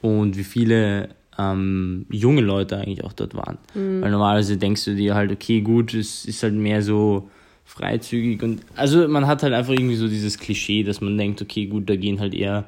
und 0.00 0.36
wie 0.36 0.44
viele 0.44 1.10
ähm, 1.38 2.06
junge 2.10 2.42
Leute 2.42 2.76
eigentlich 2.76 3.04
auch 3.04 3.12
dort 3.12 3.34
waren. 3.34 3.58
Mhm. 3.74 4.02
Weil 4.02 4.10
normalerweise 4.10 4.56
denkst 4.56 4.84
du 4.84 4.94
dir 4.94 5.14
halt, 5.14 5.32
okay, 5.32 5.60
gut, 5.60 5.94
es 5.94 6.24
ist 6.24 6.42
halt 6.42 6.54
mehr 6.54 6.82
so 6.82 7.28
freizügig 7.64 8.42
und 8.42 8.60
also 8.76 9.08
man 9.08 9.26
hat 9.26 9.42
halt 9.42 9.54
einfach 9.54 9.72
irgendwie 9.72 9.96
so 9.96 10.08
dieses 10.08 10.38
Klischee, 10.38 10.82
dass 10.82 11.00
man 11.00 11.16
denkt, 11.16 11.40
okay, 11.40 11.66
gut, 11.66 11.88
da 11.88 11.96
gehen 11.96 12.20
halt 12.20 12.34
eher 12.34 12.66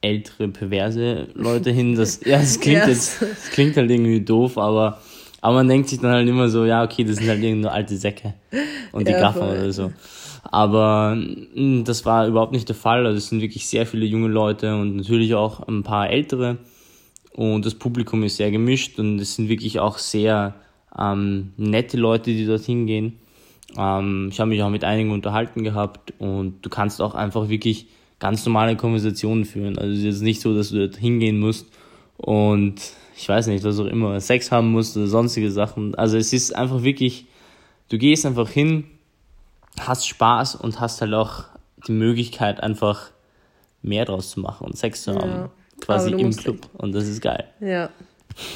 ältere, 0.00 0.48
perverse 0.48 1.28
Leute 1.34 1.70
hin. 1.70 1.96
Das, 1.96 2.20
ja, 2.24 2.38
das 2.38 2.60
klingt 2.60 2.86
yes. 2.86 3.18
jetzt, 3.20 3.22
das 3.22 3.50
klingt 3.50 3.76
halt 3.76 3.90
irgendwie 3.90 4.20
doof, 4.20 4.58
aber, 4.58 5.00
aber 5.40 5.56
man 5.56 5.68
denkt 5.68 5.88
sich 5.88 6.00
dann 6.00 6.12
halt 6.12 6.28
immer 6.28 6.48
so, 6.48 6.64
ja, 6.64 6.84
okay, 6.84 7.04
das 7.04 7.16
sind 7.16 7.28
halt 7.28 7.42
irgendwie 7.42 7.62
nur 7.62 7.72
alte 7.72 7.96
Säcke 7.96 8.34
und 8.92 9.08
die 9.08 9.12
ja, 9.12 9.20
Gaffer 9.20 9.50
oder 9.50 9.72
so. 9.72 9.92
Aber 10.50 11.14
mm, 11.16 11.84
das 11.84 12.06
war 12.06 12.26
überhaupt 12.26 12.52
nicht 12.52 12.68
der 12.68 12.76
Fall. 12.76 13.06
Also 13.06 13.18
es 13.18 13.28
sind 13.28 13.40
wirklich 13.40 13.66
sehr 13.66 13.86
viele 13.86 14.06
junge 14.06 14.28
Leute 14.28 14.76
und 14.76 14.96
natürlich 14.96 15.34
auch 15.34 15.66
ein 15.66 15.82
paar 15.82 16.10
ältere. 16.10 16.58
Und 17.34 17.64
das 17.64 17.74
Publikum 17.74 18.22
ist 18.24 18.36
sehr 18.36 18.50
gemischt 18.50 18.98
und 18.98 19.18
es 19.18 19.36
sind 19.36 19.48
wirklich 19.48 19.78
auch 19.80 19.98
sehr 19.98 20.54
ähm, 20.98 21.52
nette 21.56 21.96
Leute, 21.96 22.32
die 22.32 22.46
dorthin 22.46 22.86
gehen. 22.86 23.18
Ähm, 23.76 24.28
ich 24.32 24.40
habe 24.40 24.50
mich 24.50 24.62
auch 24.62 24.70
mit 24.70 24.84
einigen 24.84 25.10
unterhalten 25.10 25.62
gehabt 25.62 26.14
und 26.18 26.62
du 26.62 26.70
kannst 26.70 27.00
auch 27.00 27.14
einfach 27.14 27.48
wirklich 27.48 27.86
ganz 28.18 28.44
normale 28.44 28.76
Konversationen 28.76 29.44
führen. 29.44 29.78
Also 29.78 29.92
es 29.92 29.98
ist 29.98 30.04
jetzt 30.04 30.22
nicht 30.22 30.40
so, 30.40 30.54
dass 30.54 30.70
du 30.70 30.78
dort 30.78 30.96
hingehen 30.96 31.38
musst 31.38 31.68
und 32.16 32.74
ich 33.16 33.28
weiß 33.28 33.48
nicht, 33.48 33.64
was 33.64 33.78
auch 33.78 33.86
immer, 33.86 34.20
Sex 34.20 34.50
haben 34.50 34.72
musst 34.72 34.96
oder 34.96 35.06
sonstige 35.06 35.50
Sachen. 35.50 35.94
Also 35.94 36.16
es 36.16 36.32
ist 36.32 36.54
einfach 36.54 36.82
wirklich, 36.82 37.26
du 37.88 37.98
gehst 37.98 38.24
einfach 38.26 38.48
hin, 38.48 38.84
hast 39.78 40.06
Spaß 40.06 40.56
und 40.56 40.80
hast 40.80 41.00
halt 41.00 41.14
auch 41.14 41.44
die 41.86 41.92
Möglichkeit 41.92 42.62
einfach 42.62 43.10
mehr 43.82 44.04
draus 44.04 44.30
zu 44.30 44.40
machen 44.40 44.66
und 44.66 44.76
Sex 44.76 45.02
zu 45.02 45.14
haben. 45.14 45.30
Ja. 45.30 45.50
Quasi 45.80 46.10
im 46.10 46.30
Club 46.34 46.68
und 46.74 46.92
das 46.92 47.06
ist 47.06 47.20
geil. 47.20 47.44
Ja. 47.60 47.90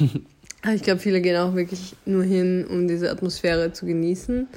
ich 0.75 0.83
glaube, 0.83 1.01
viele 1.01 1.21
gehen 1.21 1.37
auch 1.37 1.55
wirklich 1.55 1.95
nur 2.05 2.23
hin, 2.23 2.67
um 2.69 2.89
diese 2.89 3.11
Atmosphäre 3.11 3.73
zu 3.73 3.87
genießen, 3.87 4.49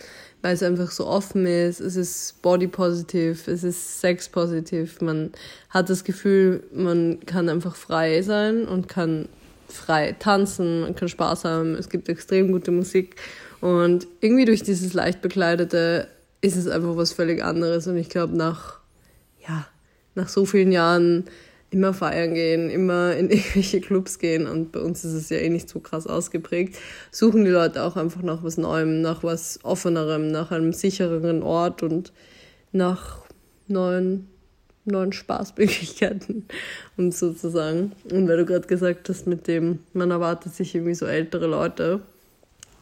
weil 0.42 0.54
es 0.54 0.64
einfach 0.64 0.92
so 0.92 1.08
offen 1.08 1.46
ist. 1.46 1.80
Es 1.80 1.96
ist 1.96 2.42
body 2.42 2.68
positiv, 2.68 3.48
es 3.48 3.64
ist 3.64 4.00
sex 4.02 4.30
positiv. 4.30 5.02
Man 5.02 5.32
hat 5.70 5.90
das 5.90 6.04
Gefühl, 6.04 6.64
man 6.74 7.20
kann 7.26 7.50
einfach 7.50 7.76
frei 7.76 8.22
sein 8.22 8.68
und 8.68 8.88
kann 8.88 9.30
frei 9.68 10.16
tanzen, 10.18 10.82
man 10.82 10.96
kann 10.96 11.08
Spaß 11.08 11.46
haben. 11.46 11.76
Es 11.76 11.90
gibt 11.90 12.10
extrem 12.10 12.52
gute 12.52 12.72
Musik 12.72 13.16
und 13.62 14.08
irgendwie 14.22 14.46
durch 14.46 14.62
dieses 14.62 14.94
leicht 14.94 15.22
bekleidete 15.22 16.08
ist 16.42 16.56
es 16.56 16.68
einfach 16.68 16.96
was 16.96 17.14
völlig 17.14 17.44
anderes. 17.44 17.88
Und 17.88 17.98
ich 17.98 18.10
glaube, 18.10 18.38
nach, 18.38 18.80
ja, 19.48 19.66
nach 20.14 20.30
so 20.30 20.46
vielen 20.46 20.72
Jahren 20.72 21.26
immer 21.76 21.94
feiern 21.94 22.34
gehen, 22.34 22.70
immer 22.70 23.16
in 23.16 23.30
irgendwelche 23.30 23.82
Clubs 23.82 24.18
gehen 24.18 24.48
und 24.48 24.72
bei 24.72 24.80
uns 24.80 25.04
ist 25.04 25.12
es 25.12 25.30
ja 25.30 25.38
eh 25.38 25.50
nicht 25.50 25.70
so 25.70 25.82
krass 25.82 26.08
ausgeprägt, 26.08 26.78
suchen 27.12 27.44
die 27.44 27.52
Leute 27.52 27.84
auch 27.84 27.98
einfach 27.98 28.22
nach 28.22 28.44
was 28.44 28.58
Neuem, 28.58 29.02
nach 29.02 29.24
was 29.24 29.60
Offenerem, 29.64 30.32
nach 30.32 30.52
einem 30.52 30.72
sichereren 30.72 31.44
Ort 31.44 31.84
und 31.84 32.14
nach 32.72 33.26
neuen, 33.68 34.30
neuen 34.86 35.12
Spaßmöglichkeiten, 35.12 36.46
um 36.98 37.12
sozusagen. 37.12 37.92
Und 38.10 38.30
weil 38.30 38.38
du 38.38 38.46
gerade 38.46 38.68
gesagt 38.68 39.10
hast, 39.10 39.28
mit 39.28 39.48
dem, 39.48 39.80
man 39.92 40.12
erwartet 40.12 40.56
sich 40.56 40.76
irgendwie 40.76 40.96
so 40.96 41.06
ältere 41.06 41.48
Leute. 41.48 42.00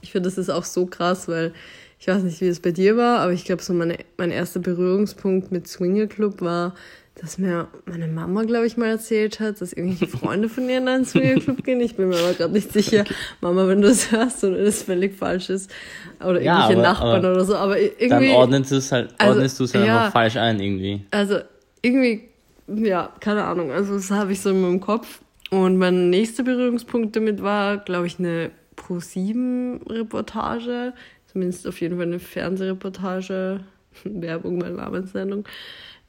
Ich 0.02 0.12
finde, 0.12 0.30
das 0.30 0.38
ist 0.38 0.52
auch 0.52 0.66
so 0.66 0.86
krass, 0.86 1.28
weil 1.28 1.54
ich 2.00 2.08
weiß 2.08 2.22
nicht, 2.22 2.42
wie 2.42 2.48
es 2.48 2.60
bei 2.60 2.72
dir 2.72 2.96
war, 2.98 3.20
aber 3.20 3.32
ich 3.32 3.46
glaube, 3.46 3.64
so 3.64 3.74
meine, 3.74 3.98
mein 4.18 4.30
erster 4.30 4.60
Berührungspunkt 4.60 5.52
mit 5.52 5.68
Swinger 5.68 6.08
Club 6.08 6.42
war, 6.42 6.76
dass 7.16 7.38
mir 7.38 7.68
meine 7.86 8.08
Mama, 8.08 8.44
glaube 8.44 8.66
ich, 8.66 8.76
mal 8.76 8.88
erzählt 8.88 9.40
hat, 9.40 9.62
dass 9.62 9.72
irgendwelche 9.74 10.08
Freunde 10.18 10.50
von 10.50 10.68
ihr 10.68 10.80
in 10.80 10.88
einen 10.88 11.06
Swingerclub 11.06 11.64
gehen. 11.64 11.80
Ich 11.82 11.96
bin 11.96 12.10
mir 12.10 12.18
aber 12.18 12.34
gerade 12.34 12.54
nicht 12.54 12.74
sicher. 12.74 13.04
Mama, 13.42 13.68
wenn 13.68 13.82
du 13.82 13.90
es 13.90 14.12
hörst 14.12 14.44
oder 14.44 14.64
das 14.64 14.82
völlig 14.84 15.16
falsch 15.16 15.50
ist. 15.50 15.72
Oder 16.20 16.42
ja, 16.42 16.56
irgendwelche 16.56 16.80
aber, 16.80 16.90
Nachbarn 16.90 17.26
aber 17.26 17.34
oder 17.34 17.46
so. 17.46 17.56
Aber 17.56 17.80
irgendwie. 17.80 18.10
Dann 18.10 18.36
ordnest 18.36 18.72
du 18.72 18.78
es 18.78 18.92
halt, 18.92 19.14
also, 19.18 19.34
ordnest 19.34 19.60
du 19.60 19.66
es 19.66 19.76
halt 19.76 19.86
ja, 19.86 20.00
einfach 20.00 20.14
falsch 20.14 20.38
ein, 20.38 20.60
irgendwie. 20.60 21.06
Also, 21.12 21.38
irgendwie, 21.82 22.30
ja, 22.68 23.14
keine 23.20 23.44
Ahnung. 23.44 23.72
Also, 23.72 23.94
das 23.94 24.10
habe 24.10 24.32
ich 24.32 24.42
so 24.42 24.50
in 24.50 24.62
meinem 24.62 24.80
Kopf. 24.80 25.22
Und 25.52 25.78
mein 25.78 26.10
nächster 26.10 26.42
Berührungspunkt 26.44 27.16
damit 27.16 27.44
war, 27.44 27.78
glaube 27.78 28.08
ich, 28.08 28.18
eine 28.18 28.50
Pro-7-Reportage. 28.76 30.94
Zumindest 31.32 31.68
auf 31.68 31.80
jeden 31.80 31.98
Fall 31.98 32.08
eine 32.08 32.18
Fernsehreportage. 32.18 33.60
Werbung, 34.04 34.58
meine 34.58 34.74
Namenssendung. 34.76 35.46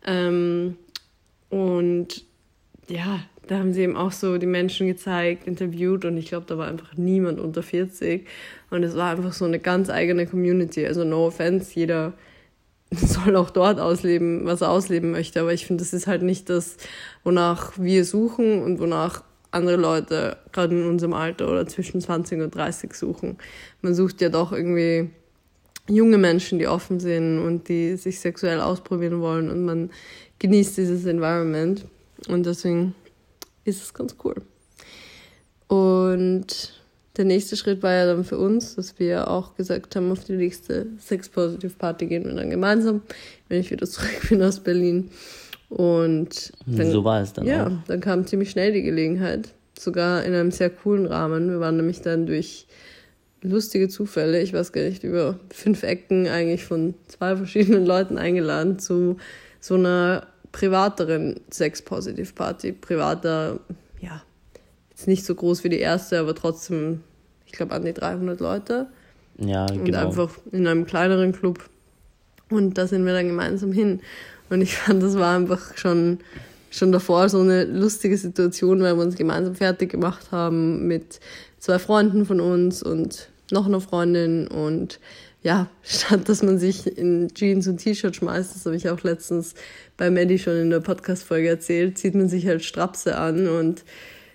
Ähm, 0.07 0.77
und 1.55 2.25
ja, 2.89 3.21
da 3.47 3.59
haben 3.59 3.73
sie 3.73 3.83
eben 3.83 3.97
auch 3.97 4.11
so 4.11 4.39
die 4.39 4.47
Menschen 4.47 4.89
gezeigt, 4.89 5.47
interviewt 5.47 6.05
und 6.05 6.17
ich 6.17 6.27
glaube, 6.27 6.47
da 6.49 6.59
war 6.59 6.67
einfach 6.67 6.97
niemand 6.97 7.39
unter 7.39 7.63
40. 7.63 8.27
Und 8.71 8.83
es 8.83 8.97
war 8.97 9.13
einfach 9.13 9.33
so 9.33 9.45
eine 9.45 9.61
ganz 9.61 9.89
eigene 9.89 10.27
Community. 10.27 10.85
Also 10.85 11.05
no 11.05 11.29
offense, 11.29 11.71
jeder 11.79 12.15
soll 12.91 13.37
auch 13.37 13.51
dort 13.51 13.79
ausleben, 13.79 14.47
was 14.47 14.63
er 14.63 14.71
ausleben 14.71 15.13
möchte. 15.13 15.41
Aber 15.41 15.53
ich 15.53 15.65
finde, 15.65 15.85
das 15.85 15.93
ist 15.93 16.09
halt 16.09 16.23
nicht 16.23 16.51
das, 16.51 16.77
wonach 17.23 17.75
wir 17.79 18.05
suchen 18.05 18.61
und 18.61 18.81
wonach 18.81 19.23
andere 19.53 19.77
Leute 19.77 20.39
gerade 20.51 20.75
in 20.75 20.89
unserem 20.89 21.13
Alter 21.13 21.49
oder 21.49 21.69
zwischen 21.69 22.01
20 22.01 22.43
und 22.43 22.53
30 22.53 22.95
suchen. 22.95 23.39
Man 23.81 23.95
sucht 23.95 24.21
ja 24.21 24.29
doch 24.29 24.51
irgendwie 24.51 25.11
junge 25.89 26.19
Menschen, 26.19 26.59
die 26.59 26.67
offen 26.67 27.01
sind 27.01 27.41
und 27.41 27.69
die 27.69 27.97
sich 27.97 28.21
sexuell 28.21 28.61
ausprobieren 28.61 29.21
wollen 29.21 29.51
und 29.51 29.65
man 29.65 29.91
genießt 30.39 30.79
dieses 30.79 31.05
Environment. 31.05 31.85
Und 32.29 32.47
deswegen 32.47 32.95
ist 33.65 33.83
es 33.83 33.95
ganz 33.95 34.17
cool. 34.25 34.37
Und 35.69 36.81
der 37.17 37.25
nächste 37.25 37.57
Schritt 37.57 37.83
war 37.83 37.93
ja 37.93 38.07
dann 38.07 38.25
für 38.25 38.39
uns, 38.39 38.75
dass 38.75 38.99
wir 38.99 39.29
auch 39.29 39.55
gesagt 39.55 39.95
haben, 39.95 40.11
auf 40.11 40.25
die 40.25 40.33
nächste 40.33 40.87
Sex 40.99 41.29
Positive 41.29 41.73
Party 41.79 42.07
gehen 42.07 42.25
wir 42.25 42.35
dann 42.35 42.51
gemeinsam, 42.51 43.03
wenn 43.49 43.61
ich 43.61 43.71
wieder 43.71 43.87
zurück 43.87 44.29
bin 44.29 44.43
aus 44.43 44.61
Berlin. 44.61 45.11
Und 45.69 46.53
dann, 46.67 46.91
so 46.91 47.05
war 47.05 47.23
es 47.23 47.33
dann. 47.33 47.47
Ja, 47.47 47.67
auch. 47.67 47.87
dann 47.87 48.01
kam 48.01 48.27
ziemlich 48.27 48.51
schnell 48.51 48.73
die 48.73 48.83
Gelegenheit, 48.83 49.49
sogar 49.79 50.25
in 50.25 50.35
einem 50.35 50.51
sehr 50.51 50.71
coolen 50.71 51.07
Rahmen. 51.07 51.51
Wir 51.51 51.61
waren 51.61 51.77
nämlich 51.77 52.01
dann 52.01 52.27
durch 52.27 52.67
lustige 53.45 53.89
Zufälle, 53.89 54.41
ich 54.41 54.53
weiß 54.53 54.73
gar 54.73 54.83
nicht, 54.83 55.05
über 55.05 55.39
fünf 55.51 55.83
Ecken 55.83 56.27
eigentlich 56.27 56.65
von 56.65 56.95
zwei 57.09 57.37
verschiedenen 57.37 57.87
Leuten 57.87 58.19
eingeladen 58.19 58.79
zu 58.79 59.19
so 59.61 59.75
einer 59.75 60.27
privateren 60.51 61.41
Sex-Positive-Party. 61.51 62.73
Privater, 62.73 63.61
ja, 64.01 64.23
jetzt 64.91 65.07
nicht 65.07 65.25
so 65.25 65.35
groß 65.35 65.63
wie 65.65 65.69
die 65.69 65.79
erste, 65.79 66.19
aber 66.19 66.35
trotzdem, 66.35 67.03
ich 67.47 67.53
glaube, 67.53 67.75
an 67.75 67.85
die 67.85 67.93
300 67.93 68.41
Leute. 68.41 68.87
Ja, 69.39 69.67
genau. 69.67 69.83
Und 69.85 69.95
einfach 69.95 70.31
in 70.53 70.67
einem 70.67 70.87
kleineren 70.87 71.33
Club. 71.33 71.69
Und 72.51 72.79
da 72.79 72.87
sind 72.87 73.05
wir 73.05 73.13
dann 73.13 73.27
gemeinsam 73.27 73.73
hin. 73.73 74.01
Und 74.49 74.61
ich 74.61 74.77
fand, 74.77 75.03
das 75.03 75.17
war 75.17 75.37
einfach 75.37 75.77
schon, 75.77 76.19
schon 76.71 76.93
davor 76.93 77.29
so 77.29 77.41
eine 77.41 77.65
lustige 77.65 78.17
Situation, 78.17 78.81
weil 78.81 78.97
wir 78.97 79.03
uns 79.03 79.17
gemeinsam 79.17 79.55
fertig 79.55 79.91
gemacht 79.91 80.31
haben 80.31 80.87
mit 80.87 81.21
zwei 81.59 81.79
Freunden 81.79 82.27
von 82.27 82.41
uns 82.41 82.83
und 82.83 83.29
noch 83.51 83.67
eine 83.67 83.81
Freundin 83.81 84.47
und 84.49 85.01
ja, 85.43 85.69
statt 85.83 86.29
dass 86.29 86.43
man 86.43 86.59
sich 86.59 86.87
in 86.99 87.29
Jeans 87.35 87.69
und 87.69 87.79
T-Shirt 87.79 88.17
schmeißt, 88.17 88.55
das 88.55 88.67
habe 88.67 88.77
ich 88.77 88.89
auch 88.89 89.03
letztens 89.03 89.55
bei 89.97 90.11
Maddie 90.11 90.39
schon 90.39 90.57
in 90.57 90.71
der 90.71 90.81
Podcast-Folge 90.81 91.49
erzählt, 91.49 91.99
zieht 91.99 92.15
man 92.15 92.29
sich 92.29 92.47
halt 92.47 92.65
Strapse 92.65 93.17
an 93.17 93.49
und 93.49 93.85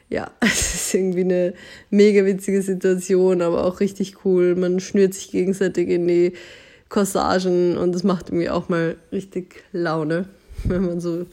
ja, 0.09 0.31
es 0.39 0.75
ist 0.75 0.93
irgendwie 0.93 1.21
eine 1.21 1.53
mega 1.89 2.25
witzige 2.25 2.61
Situation, 2.61 3.41
aber 3.41 3.65
auch 3.65 3.79
richtig 3.79 4.25
cool. 4.25 4.55
Man 4.55 4.79
schnürt 4.79 5.13
sich 5.13 5.31
gegenseitig 5.31 5.89
in 5.89 6.07
die 6.07 6.33
Corsagen 6.89 7.77
und 7.77 7.93
das 7.93 8.03
macht 8.03 8.29
irgendwie 8.29 8.49
auch 8.49 8.69
mal 8.69 8.97
richtig 9.11 9.63
Laune, 9.71 10.27
wenn 10.63 10.85
man 10.85 10.99
so 10.99 11.25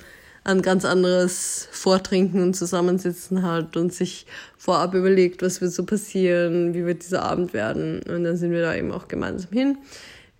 ein 0.47 0.63
ganz 0.63 0.85
anderes 0.85 1.69
Vortrinken 1.73 2.41
und 2.41 2.55
Zusammensitzen 2.55 3.43
hat 3.43 3.77
und 3.77 3.93
sich 3.93 4.27
vorab 4.57 4.95
überlegt, 4.95 5.43
was 5.43 5.61
wird 5.61 5.73
so 5.73 5.85
passieren, 5.85 6.73
wie 6.73 6.87
wird 6.87 7.03
dieser 7.05 7.25
Abend 7.25 7.53
werden. 7.53 8.01
Und 8.03 8.23
dann 8.23 8.37
sind 8.37 8.53
wir 8.53 8.63
da 8.63 8.75
eben 8.75 8.93
auch 8.93 9.09
gemeinsam 9.09 9.51
hin. 9.53 9.79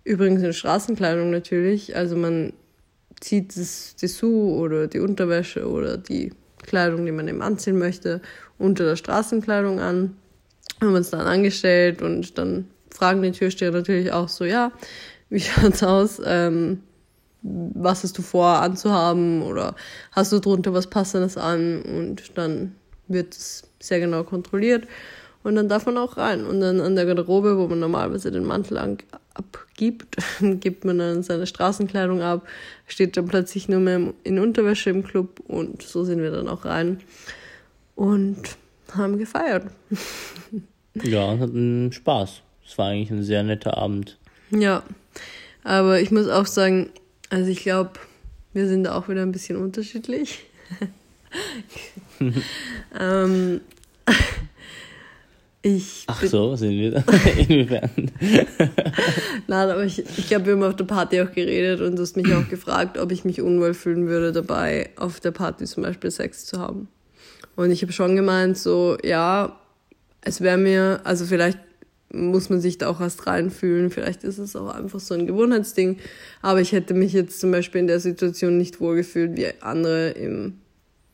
Übrigens 0.05 0.43
in 0.43 0.53
Straßenkleidung 0.53 1.29
natürlich. 1.29 1.97
Also 1.97 2.15
man 2.15 2.53
zieht 3.19 3.57
das 3.57 3.95
Dessous 4.01 4.57
oder 4.57 4.87
die 4.87 4.99
Unterwäsche 4.99 5.67
oder 5.67 5.97
die 5.97 6.31
Kleidung, 6.63 7.05
die 7.05 7.11
man 7.11 7.27
eben 7.27 7.41
anziehen 7.41 7.77
möchte, 7.77 8.21
unter 8.57 8.85
der 8.85 8.95
Straßenkleidung 8.95 9.79
an. 9.81 10.15
Haben 10.79 10.95
uns 10.95 11.09
dann 11.09 11.27
angestellt 11.27 12.01
und 12.01 12.37
dann 12.37 12.67
fragen 12.91 13.21
die 13.21 13.31
Türsteher 13.31 13.71
natürlich 13.71 14.13
auch 14.13 14.29
so, 14.29 14.45
ja, 14.45 14.71
wie 15.29 15.39
schaut's 15.41 15.83
aus? 15.83 16.21
Ähm, 16.23 16.83
was 17.41 18.03
hast 18.03 18.17
du 18.17 18.21
vor 18.21 18.47
anzuhaben 18.47 19.41
oder 19.41 19.75
hast 20.11 20.31
du 20.31 20.39
drunter 20.39 20.73
was 20.73 20.87
Passendes 20.87 21.37
an 21.37 21.81
und 21.81 22.37
dann 22.37 22.75
wird 23.07 23.33
es 23.33 23.63
sehr 23.79 23.99
genau 23.99 24.23
kontrolliert 24.23 24.87
und 25.43 25.55
dann 25.55 25.69
darf 25.69 25.85
man 25.85 25.97
auch 25.97 26.17
rein 26.17 26.45
und 26.45 26.59
dann 26.59 26.81
an 26.81 26.95
der 26.95 27.05
Garderobe, 27.05 27.57
wo 27.57 27.67
man 27.67 27.79
normalerweise 27.79 28.31
den 28.31 28.43
Mantel 28.43 28.77
abgibt, 29.33 30.17
gibt 30.59 30.83
man 30.83 30.97
dann 30.97 31.23
seine 31.23 31.47
Straßenkleidung 31.47 32.21
ab, 32.21 32.47
steht 32.87 33.15
dann 33.15 33.27
plötzlich 33.27 33.69
nur 33.69 33.79
mehr 33.79 34.13
in 34.23 34.39
Unterwäsche 34.39 34.89
im 34.89 35.03
Club 35.03 35.39
und 35.47 35.83
so 35.83 36.03
sind 36.03 36.21
wir 36.21 36.31
dann 36.31 36.47
auch 36.49 36.65
rein 36.65 36.99
und 37.95 38.57
haben 38.93 39.17
gefeiert. 39.17 39.67
Ja, 41.03 41.25
und 41.25 41.39
hatten 41.41 41.91
Spaß. 41.91 42.41
Es 42.65 42.77
war 42.79 42.87
eigentlich 42.87 43.11
ein 43.11 43.21
sehr 43.21 43.43
netter 43.43 43.77
Abend. 43.77 44.17
Ja, 44.49 44.81
aber 45.63 46.01
ich 46.01 46.09
muss 46.09 46.27
auch 46.27 46.47
sagen, 46.47 46.89
also 47.29 47.49
ich 47.51 47.61
glaube, 47.61 47.91
wir 48.53 48.67
sind 48.67 48.83
da 48.83 48.95
auch 48.95 49.09
wieder 49.09 49.21
ein 49.21 49.31
bisschen 49.31 49.57
unterschiedlich. 49.57 50.45
ähm, 52.99 53.61
ich 55.61 56.05
Ach 56.07 56.23
so, 56.23 56.55
sind 56.55 56.71
wir 56.71 56.91
da? 56.91 57.03
Inwiefern? 57.37 57.89
Nein, 59.47 59.69
aber 59.69 59.83
ich, 59.83 59.99
ich 59.99 60.27
glaube, 60.27 60.45
wir 60.45 60.53
haben 60.53 60.63
auf 60.63 60.75
der 60.75 60.85
Party 60.85 61.21
auch 61.21 61.31
geredet 61.31 61.81
und 61.81 61.97
du 61.97 62.03
hast 62.03 62.15
mich 62.15 62.33
auch 62.33 62.47
gefragt, 62.49 62.97
ob 62.97 63.11
ich 63.11 63.25
mich 63.25 63.41
unwohl 63.41 63.73
fühlen 63.73 64.07
würde, 64.07 64.31
dabei 64.31 64.91
auf 64.95 65.19
der 65.19 65.31
Party 65.31 65.65
zum 65.65 65.83
Beispiel 65.83 66.09
Sex 66.09 66.45
zu 66.45 66.59
haben. 66.59 66.87
Und 67.55 67.71
ich 67.71 67.81
habe 67.81 67.91
schon 67.91 68.15
gemeint, 68.15 68.57
so, 68.57 68.97
ja, 69.03 69.59
es 70.21 70.41
wäre 70.41 70.57
mir, 70.57 71.01
also 71.03 71.25
vielleicht 71.25 71.59
muss 72.11 72.49
man 72.49 72.61
sich 72.61 72.77
da 72.77 72.87
auch 72.87 73.01
erst 73.01 73.27
reinfühlen. 73.27 73.89
Vielleicht 73.89 74.23
ist 74.23 74.37
es 74.37 74.55
auch 74.55 74.73
einfach 74.73 74.99
so 74.99 75.13
ein 75.13 75.27
Gewohnheitsding. 75.27 75.97
Aber 76.41 76.61
ich 76.61 76.71
hätte 76.71 76.93
mich 76.93 77.13
jetzt 77.13 77.39
zum 77.39 77.51
Beispiel 77.51 77.81
in 77.81 77.87
der 77.87 77.99
Situation 77.99 78.57
nicht 78.57 78.79
wohlgefühlt, 78.79 79.35
wie 79.37 79.47
andere 79.61 80.11
im, 80.11 80.59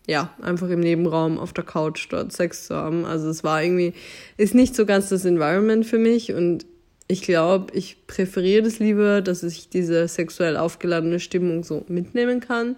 ja, 0.08 0.34
einfach 0.42 0.70
im 0.70 0.82
Nebenraum 0.82 1.40
auf 1.40 1.54
der 1.54 1.64
Couch 1.64 2.08
dort 2.10 2.32
Sex 2.32 2.68
zu 2.68 2.76
haben. 2.76 3.06
Also 3.06 3.30
es 3.30 3.44
war 3.44 3.64
irgendwie, 3.64 3.94
ist 4.38 4.54
nicht 4.54 4.76
so 4.76 4.86
ganz 4.86 5.10
das 5.10 5.26
Environment 5.26 5.86
für 5.86 5.98
mich 5.98 6.34
und 6.34 6.66
ich 7.08 7.22
glaube, 7.22 7.74
ich 7.76 8.08
präferiere 8.08 8.64
das 8.64 8.80
lieber, 8.80 9.22
dass 9.22 9.44
ich 9.44 9.70
diese 9.70 10.08
sexuell 10.08 10.58
aufgeladene 10.58 11.20
Stimmung 11.20 11.64
so 11.64 11.84
mitnehmen 11.88 12.40
kann. 12.40 12.76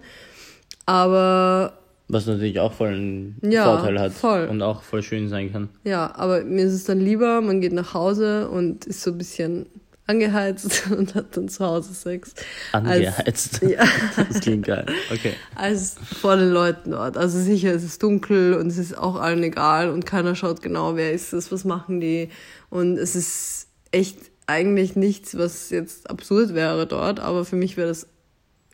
Aber 0.85 1.77
Was 2.07 2.27
natürlich 2.27 2.59
auch 2.59 2.73
voll 2.73 2.89
einen 2.89 3.37
Ja, 3.41 3.63
Vorteil 3.77 3.99
hat 3.99 4.13
voll. 4.13 4.47
und 4.47 4.61
auch 4.61 4.83
voll 4.83 5.01
schön 5.01 5.27
sein 5.29 5.51
kann. 5.51 5.69
Ja, 5.83 6.13
aber 6.15 6.43
mir 6.43 6.65
ist 6.65 6.73
es 6.73 6.83
dann 6.83 6.99
lieber, 6.99 7.41
man 7.41 7.61
geht 7.61 7.73
nach 7.73 7.93
Hause 7.95 8.47
und 8.49 8.85
ist 8.85 9.01
so 9.01 9.11
ein 9.11 9.17
bisschen 9.17 9.65
angeheizt 10.07 10.83
und 10.95 11.15
hat 11.15 11.35
dann 11.35 11.49
zu 11.49 11.65
Hause 11.65 11.93
Sex. 11.95 12.35
Angeheizt. 12.73 13.63
Als, 13.63 13.71
ja, 13.71 13.83
Das 14.29 14.39
klingt 14.39 14.67
geil. 14.67 14.85
Okay. 15.11 15.33
als 15.55 15.95
vor 16.21 16.35
den 16.37 16.49
Leuten 16.51 16.91
dort. 16.91 17.17
Also 17.17 17.39
sicher, 17.39 17.73
es 17.73 17.83
ist 17.83 18.03
dunkel 18.03 18.53
und 18.53 18.67
es 18.67 18.77
ist 18.77 18.95
auch 18.97 19.15
allen 19.15 19.41
egal 19.41 19.89
und 19.89 20.05
keiner 20.05 20.35
schaut 20.35 20.61
genau, 20.61 20.95
wer 20.95 21.11
ist 21.11 21.33
es, 21.33 21.51
was 21.51 21.65
machen 21.65 21.99
die. 22.01 22.29
Und 22.69 22.97
es 22.99 23.15
ist 23.15 23.67
echt 23.91 24.17
eigentlich 24.47 24.95
nichts, 24.95 25.35
was 25.39 25.71
jetzt 25.71 26.07
absurd 26.07 26.53
wäre 26.53 26.85
dort, 26.85 27.19
aber 27.19 27.45
für 27.45 27.55
mich 27.55 27.77
wäre 27.77 27.87
das, 27.87 28.05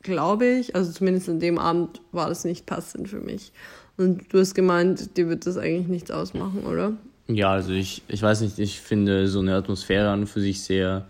glaube 0.01 0.45
ich, 0.45 0.75
also 0.75 0.91
zumindest 0.91 1.29
an 1.29 1.39
dem 1.39 1.57
Abend 1.57 2.01
war 2.11 2.29
das 2.29 2.43
nicht 2.43 2.65
passend 2.65 3.09
für 3.09 3.19
mich. 3.19 3.51
Und 3.97 4.33
du 4.33 4.39
hast 4.39 4.55
gemeint, 4.55 5.17
dir 5.17 5.29
wird 5.29 5.45
das 5.45 5.57
eigentlich 5.57 5.87
nichts 5.87 6.11
ausmachen, 6.11 6.65
oder? 6.65 6.93
Ja, 7.27 7.51
also 7.51 7.71
ich, 7.71 8.01
ich 8.07 8.21
weiß 8.21 8.41
nicht, 8.41 8.59
ich 8.59 8.79
finde 8.79 9.27
so 9.27 9.39
eine 9.39 9.55
Atmosphäre 9.55 10.09
an 10.09 10.21
und 10.21 10.27
für 10.27 10.41
sich 10.41 10.61
sehr 10.63 11.05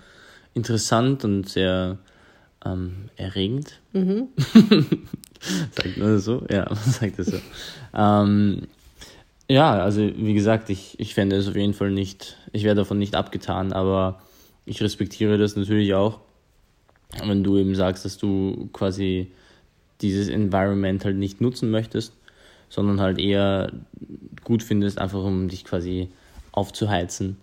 interessant 0.54 1.24
und 1.24 1.48
sehr 1.48 1.98
ähm, 2.66 3.10
erregend. 3.16 3.80
Mhm. 3.94 4.28
sagt 5.72 5.98
man 5.98 6.14
das 6.16 6.26
so? 6.26 6.44
Ja, 6.50 6.66
man 6.70 6.78
sagt 6.78 7.20
das 7.20 7.28
so. 7.28 7.38
ähm, 7.96 8.68
ja, 9.50 9.84
also 9.84 10.02
wie 10.02 10.34
gesagt, 10.34 10.70
ich, 10.70 11.00
ich 11.00 11.14
fände 11.14 11.36
es 11.36 11.48
auf 11.48 11.56
jeden 11.56 11.74
Fall 11.74 11.92
nicht, 11.92 12.38
ich 12.52 12.64
wäre 12.64 12.76
davon 12.76 12.98
nicht 12.98 13.16
abgetan, 13.16 13.74
aber 13.74 14.22
ich 14.66 14.82
respektiere 14.82 15.38
das 15.38 15.56
natürlich 15.56 15.94
auch, 15.94 16.22
wenn 17.24 17.44
du 17.44 17.58
eben 17.58 17.76
sagst, 17.76 18.06
dass 18.06 18.18
du 18.18 18.70
quasi 18.74 19.32
dieses 20.02 20.30
Environment 20.30 21.04
halt 21.06 21.18
nicht 21.18 21.42
nutzen 21.42 21.72
möchtest, 21.72 22.14
sondern 22.70 23.02
halt 23.02 23.20
eher 23.20 23.72
gut 24.44 24.64
findest, 24.64 24.98
einfach 24.98 25.24
um 25.24 25.48
dich 25.48 25.66
quasi 25.66 26.10
aufzuheizen. 26.52 27.38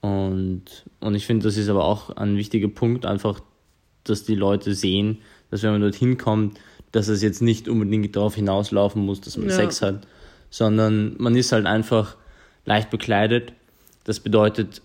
Und, 0.00 0.62
und 1.00 1.14
ich 1.14 1.26
finde, 1.26 1.44
das 1.44 1.56
ist 1.56 1.68
aber 1.68 1.84
auch 1.84 2.10
ein 2.16 2.36
wichtiger 2.36 2.68
Punkt, 2.68 3.06
einfach, 3.06 3.40
dass 4.04 4.24
die 4.24 4.34
Leute 4.34 4.74
sehen, 4.74 5.18
dass 5.50 5.62
wenn 5.62 5.72
man 5.72 5.80
dorthin 5.80 6.18
kommt, 6.18 6.58
dass 6.90 7.08
es 7.08 7.22
jetzt 7.22 7.40
nicht 7.40 7.68
unbedingt 7.68 8.16
darauf 8.16 8.34
hinauslaufen 8.34 9.04
muss, 9.04 9.20
dass 9.20 9.36
man 9.36 9.48
Ja. 9.48 9.54
Sex 9.54 9.80
hat, 9.80 10.06
sondern 10.50 11.14
man 11.18 11.36
ist 11.36 11.52
halt 11.52 11.66
einfach 11.66 12.16
leicht 12.64 12.90
bekleidet. 12.90 13.52
Das 14.04 14.20
bedeutet, 14.20 14.82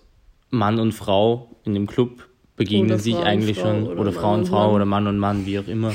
Mann 0.50 0.78
und 0.78 0.92
Frau 0.92 1.56
in 1.64 1.74
dem 1.74 1.86
Club 1.86 2.27
begegnen 2.58 2.90
Oder 2.90 2.98
sich 2.98 3.16
eigentlich 3.16 3.58
Frau 3.58 3.68
schon, 3.72 3.86
oder 3.86 4.00
oder 4.00 4.12
Frau 4.12 4.34
und 4.34 4.46
Frau 4.46 4.66
Mann. 4.66 4.74
oder 4.74 4.84
Mann 4.84 5.06
und 5.06 5.18
Mann, 5.18 5.46
wie 5.46 5.58
auch 5.58 5.66
immer. 5.68 5.94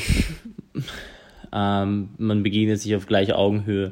ähm, 1.54 2.10
man 2.18 2.44
begegnet 2.44 2.80
sich 2.82 2.96
auf 2.96 3.06
gleicher 3.06 3.38
Augenhöhe. 3.38 3.92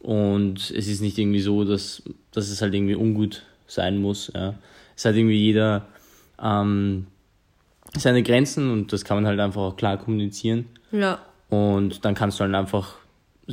Und 0.00 0.70
es 0.70 0.86
ist 0.88 1.00
nicht 1.00 1.18
irgendwie 1.18 1.40
so, 1.40 1.64
dass, 1.64 2.02
dass 2.32 2.48
es 2.48 2.62
halt 2.62 2.72
irgendwie 2.74 2.94
ungut 2.94 3.42
sein 3.66 3.98
muss. 4.00 4.32
Ja. 4.34 4.54
Es 4.96 5.04
hat 5.04 5.16
irgendwie 5.16 5.36
jeder 5.36 5.86
ähm, 6.42 7.06
seine 7.96 8.22
Grenzen 8.22 8.70
und 8.70 8.92
das 8.92 9.04
kann 9.04 9.16
man 9.18 9.26
halt 9.26 9.40
einfach 9.40 9.60
auch 9.62 9.76
klar 9.76 9.98
kommunizieren. 9.98 10.66
Ja, 10.92 11.18
Und 11.50 12.04
dann 12.04 12.14
kannst 12.14 12.38
du 12.40 12.44
halt 12.44 12.54
einfach 12.54 12.94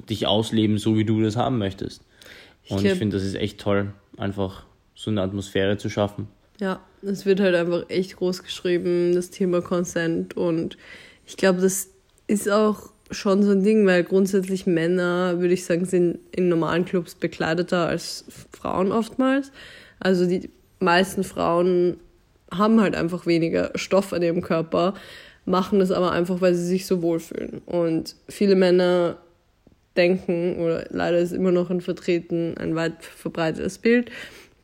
dich 0.09 0.27
ausleben, 0.27 0.77
so 0.77 0.97
wie 0.97 1.03
du 1.05 1.21
das 1.21 1.35
haben 1.35 1.57
möchtest. 1.57 2.03
Und 2.69 2.77
ich, 2.77 2.83
glaub- 2.85 2.97
finde, 2.97 3.17
das 3.17 3.25
ist 3.25 3.35
echt 3.35 3.59
toll, 3.59 3.91
einfach 4.17 4.63
so 4.93 5.11
eine 5.11 5.21
Atmosphäre 5.21 5.77
zu 5.77 5.89
schaffen. 5.89 6.27
Ja, 6.59 6.79
es 7.01 7.25
wird 7.25 7.39
halt 7.39 7.55
einfach 7.55 7.89
echt 7.89 8.15
groß 8.17 8.43
geschrieben, 8.43 9.13
das 9.13 9.29
Thema 9.29 9.61
Consent. 9.61 10.37
Und 10.37 10.77
ich 11.25 11.37
glaube, 11.37 11.61
das 11.61 11.89
ist 12.27 12.49
auch 12.49 12.89
schon 13.11 13.43
so 13.43 13.51
ein 13.51 13.63
Ding, 13.63 13.85
weil 13.85 14.03
grundsätzlich 14.03 14.65
Männer, 14.65 15.39
würde 15.39 15.53
ich 15.53 15.65
sagen, 15.65 15.85
sind 15.85 16.19
in 16.31 16.49
normalen 16.49 16.85
Clubs 16.85 17.15
bekleideter 17.15 17.87
als 17.87 18.25
Frauen 18.51 18.91
oftmals. 18.91 19.51
Also 19.99 20.25
die 20.25 20.49
meisten 20.79 21.23
Frauen 21.23 21.97
haben 22.51 22.81
halt 22.81 22.95
einfach 22.95 23.25
weniger 23.25 23.71
Stoff 23.75 24.13
an 24.13 24.21
ihrem 24.21 24.41
Körper, 24.41 24.93
machen 25.45 25.79
das 25.79 25.91
aber 25.91 26.11
einfach, 26.11 26.41
weil 26.41 26.55
sie 26.55 26.65
sich 26.65 26.85
so 26.85 27.01
wohlfühlen. 27.01 27.61
Und 27.65 28.15
viele 28.27 28.55
Männer 28.55 29.17
denken, 29.95 30.57
oder 30.59 30.85
leider 30.89 31.19
ist 31.19 31.31
immer 31.31 31.51
noch 31.51 31.69
ein 31.69 31.81
Vertreten, 31.81 32.57
ein 32.57 32.75
weit 32.75 33.03
verbreitetes 33.03 33.77
Bild, 33.77 34.11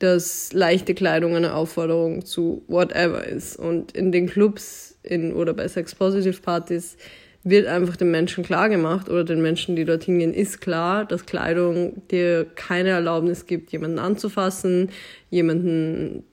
dass 0.02 0.52
leichte 0.52 0.96
Kleidung 0.96 1.36
eine 1.36 1.54
Aufforderung 1.54 2.26
zu 2.26 2.64
whatever 2.68 3.26
ist. 3.26 3.56
Und 3.56 3.92
in 3.92 4.12
den 4.12 4.28
Clubs 4.28 4.98
in, 5.04 5.34
oder 5.34 5.54
bei 5.54 5.68
Sex-Positive-Partys 5.68 6.98
wird 7.44 7.68
einfach 7.68 7.96
den 7.96 8.10
Menschen 8.10 8.44
klar 8.44 8.70
gemacht 8.70 9.10
oder 9.10 9.24
den 9.24 9.42
Menschen, 9.42 9.76
die 9.76 9.86
dorthin 9.86 10.18
gehen, 10.18 10.34
ist 10.34 10.60
klar, 10.60 11.06
dass 11.06 11.26
Kleidung 11.26 12.08
dir 12.10 12.46
keine 12.56 12.90
Erlaubnis 12.90 13.46
gibt, 13.46 13.72
jemanden 13.72 14.00
anzufassen, 14.00 14.90
jemanden 15.30 16.24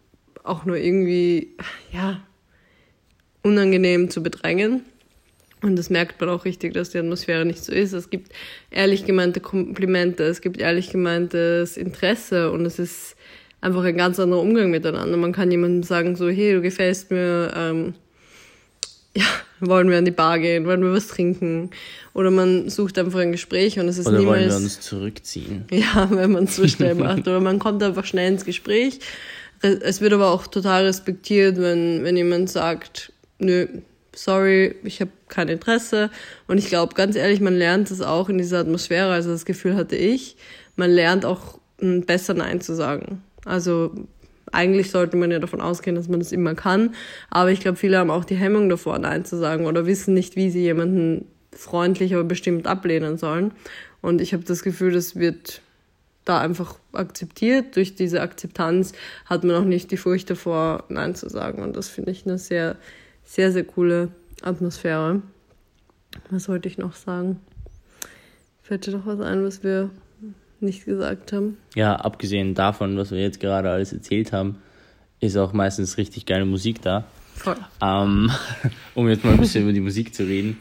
auch 0.45 0.65
nur 0.65 0.77
irgendwie, 0.77 1.55
ja, 1.93 2.23
unangenehm 3.43 4.09
zu 4.09 4.23
bedrängen. 4.23 4.85
Und 5.61 5.77
das 5.77 5.91
merkt 5.91 6.21
man 6.21 6.31
auch 6.31 6.45
richtig, 6.45 6.73
dass 6.73 6.91
die 6.91 6.99
Atmosphäre 6.99 7.45
nicht 7.45 7.63
so 7.63 7.73
ist. 7.73 7.93
Es 7.93 8.09
gibt 8.09 8.33
ehrlich 8.71 9.05
gemeinte 9.05 9.41
Komplimente, 9.41 10.25
es 10.25 10.41
gibt 10.41 10.59
ehrlich 10.59 10.91
gemeintes 10.91 11.77
Interesse 11.77 12.51
und 12.51 12.65
es 12.65 12.79
ist 12.79 13.17
einfach 13.61 13.85
ein 13.85 13.97
ganz 13.97 14.19
anderer 14.21 14.41
Umgang 14.41 14.71
miteinander. 14.71 15.17
Man 15.17 15.33
kann 15.33 15.51
jemandem 15.51 15.83
sagen, 15.83 16.17
so, 16.17 16.29
hey, 16.29 16.55
du 16.55 16.63
gefällst 16.63 17.11
mir, 17.11 17.53
ähm, 17.57 17.95
ja, 19.15 19.25
wollen 19.61 19.91
wir 19.91 19.99
an 19.99 20.05
die 20.05 20.11
Bar 20.11 20.39
gehen, 20.39 20.67
wollen 20.67 20.83
wir 20.83 20.93
was 20.93 21.09
trinken? 21.09 21.71
Oder 22.15 22.31
man 22.31 22.69
sucht 22.69 22.99
einfach 22.99 23.19
ein 23.21 23.33
Gespräch 23.33 23.79
und 23.79 23.89
es 23.89 23.99
ist 23.99 24.07
Oder 24.07 24.19
wollen 24.19 24.41
niemals... 24.41 24.55
wir 24.55 24.65
uns 24.65 24.81
zurückziehen? 24.81 25.65
Ja, 25.71 26.09
wenn 26.11 26.33
man 26.33 26.45
es 26.45 26.57
so 26.57 26.67
schnell 26.69 26.95
macht. 26.95 27.27
Oder 27.27 27.41
man 27.41 27.59
kommt 27.59 27.83
einfach 27.83 28.05
schnell 28.05 28.33
ins 28.33 28.45
Gespräch. 28.45 29.01
Es 29.61 30.01
wird 30.01 30.13
aber 30.13 30.31
auch 30.31 30.47
total 30.47 30.85
respektiert, 30.85 31.59
wenn, 31.59 32.05
wenn 32.05 32.17
jemand 32.17 32.49
sagt, 32.49 33.13
nö, 33.41 33.67
sorry, 34.15 34.77
ich 34.85 35.01
habe 35.01 35.11
kein 35.29 35.49
Interesse. 35.49 36.11
Und 36.47 36.59
ich 36.59 36.67
glaube, 36.67 36.95
ganz 36.95 37.17
ehrlich, 37.17 37.41
man 37.41 37.57
lernt 37.57 37.91
es 37.91 38.01
auch 38.01 38.29
in 38.29 38.39
dieser 38.39 38.61
Atmosphäre, 38.61 39.13
also 39.13 39.31
das 39.31 39.45
Gefühl 39.45 39.75
hatte 39.75 39.97
ich, 39.97 40.37
man 40.77 40.91
lernt 40.91 41.25
auch 41.25 41.59
besser 41.81 42.35
Nein 42.35 42.61
zu 42.61 42.75
sagen. 42.75 43.23
Also 43.49 43.93
eigentlich 44.53 44.91
sollte 44.91 45.17
man 45.17 45.31
ja 45.31 45.39
davon 45.39 45.61
ausgehen, 45.61 45.97
dass 45.97 46.09
man 46.09 46.21
das 46.21 46.33
immer 46.33 46.55
kann. 46.55 46.95
Aber 47.31 47.51
ich 47.51 47.61
glaube, 47.61 47.77
viele 47.77 47.99
haben 47.99 48.11
auch 48.11 48.25
die 48.25 48.37
Hemmung 48.37 48.69
davor, 48.69 48.99
Nein 48.99 49.25
zu 49.25 49.37
sagen 49.37 49.67
oder 49.67 49.87
wissen 49.87 50.15
nicht, 50.15 50.37
wie 50.37 50.51
sie 50.51 50.63
jemanden 50.63 51.27
freundlich, 51.53 52.15
aber 52.15 52.25
bestimmt 52.25 52.67
ablehnen 52.67 53.19
sollen. 53.19 53.53
Und 54.01 54.21
ich 54.21 54.33
habe 54.33 54.45
das 54.45 54.63
Gefühl, 54.63 54.93
das 54.93 55.17
wird 55.17 55.61
da 56.25 56.41
einfach 56.41 56.77
akzeptiert. 56.93 57.77
Durch 57.77 57.95
diese 57.95 58.21
Akzeptanz 58.21 58.93
hat 59.25 59.45
man 59.45 59.57
auch 59.57 59.65
nicht 59.65 59.91
die 59.91 59.97
Furcht 59.97 60.31
davor, 60.31 60.85
Nein 60.89 61.15
zu 61.15 61.29
sagen. 61.29 61.63
Und 61.63 61.77
das 61.77 61.89
finde 61.89 62.11
ich 62.11 62.27
eine 62.27 62.39
sehr, 62.39 62.77
sehr, 63.25 63.51
sehr 63.51 63.65
coole 63.65 64.09
Atmosphäre. 64.43 65.23
Was 66.31 66.49
wollte 66.49 66.69
ich 66.69 66.79
noch 66.79 66.95
sagen? 66.95 67.41
Fällt 68.63 68.87
dir 68.87 68.93
noch 68.93 69.07
was 69.07 69.21
ein, 69.21 69.45
was 69.45 69.63
wir 69.63 69.91
nicht 70.63 70.85
gesagt 70.85 71.33
haben? 71.33 71.57
Ja, 71.75 71.97
abgesehen 71.97 72.55
davon, 72.55 72.97
was 72.97 73.11
wir 73.11 73.21
jetzt 73.21 73.41
gerade 73.41 73.71
alles 73.71 73.93
erzählt 73.93 74.33
haben, 74.33 74.57
ist 75.21 75.37
auch 75.37 75.53
meistens 75.53 75.99
richtig 75.99 76.27
geile 76.27 76.45
Musik 76.45 76.83
da. 76.83 77.05
Voll. 77.35 77.57
Ähm, 77.83 78.31
um 78.95 79.09
jetzt 79.09 79.25
mal 79.25 79.33
ein 79.33 79.41
bisschen 79.41 79.63
über 79.65 79.73
die 79.73 79.81
Musik 79.81 80.15
zu 80.15 80.25
reden. 80.25 80.59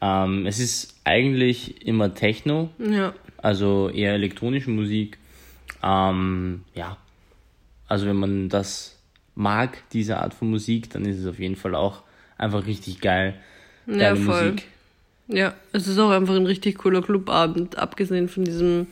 Ähm, 0.00 0.46
es 0.46 0.58
ist 0.58 0.94
eigentlich 1.04 1.86
immer 1.86 2.14
Techno, 2.14 2.70
Ja, 2.78 3.14
also 3.38 3.88
eher 3.88 4.14
elektronische 4.14 4.70
Musik. 4.70 5.18
Ähm, 5.82 6.62
ja, 6.74 6.96
also 7.86 8.06
wenn 8.06 8.16
man 8.16 8.48
das 8.48 8.96
mag, 9.34 9.78
diese 9.92 10.18
Art 10.18 10.34
von 10.34 10.50
Musik, 10.50 10.90
dann 10.90 11.04
ist 11.04 11.18
es 11.18 11.26
auf 11.26 11.38
jeden 11.38 11.56
Fall 11.56 11.74
auch 11.74 12.02
einfach 12.36 12.66
richtig 12.66 13.00
geil. 13.00 13.34
Ja, 13.86 14.12
Geile 14.12 14.16
voll. 14.16 14.50
Musik. 14.52 14.66
Ja, 15.28 15.54
es 15.72 15.86
ist 15.86 15.98
auch 15.98 16.10
einfach 16.10 16.34
ein 16.34 16.46
richtig 16.46 16.78
cooler 16.78 17.02
Clubabend. 17.02 17.76
Abgesehen 17.76 18.28
von 18.28 18.44
diesem 18.44 18.86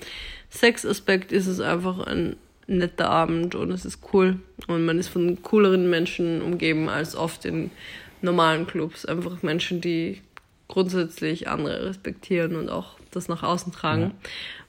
Sexaspekt 0.57 1.33
ist 1.33 1.47
es 1.47 1.61
einfach 1.61 2.07
ein 2.07 2.37
netter 2.67 3.09
Abend 3.11 3.55
und 3.55 3.71
es 3.71 3.85
ist 3.85 4.01
cool. 4.13 4.41
Und 4.67 4.85
man 4.85 4.99
ist 4.99 5.09
von 5.09 5.43
cooleren 5.43 5.89
Menschen 5.89 6.43
umgeben 6.43 6.89
als 6.89 7.15
oft 7.15 7.45
in 7.45 7.71
normalen 8.23 8.67
Clubs. 8.67 9.05
Einfach 9.05 9.43
Menschen, 9.43 9.81
die 9.81 10.21
grundsätzlich 10.69 11.49
andere 11.49 11.87
respektieren 11.87 12.57
und 12.57 12.69
auch 12.69 12.99
das 13.13 13.29
nach 13.29 13.43
außen 13.43 13.73
tragen. 13.73 14.13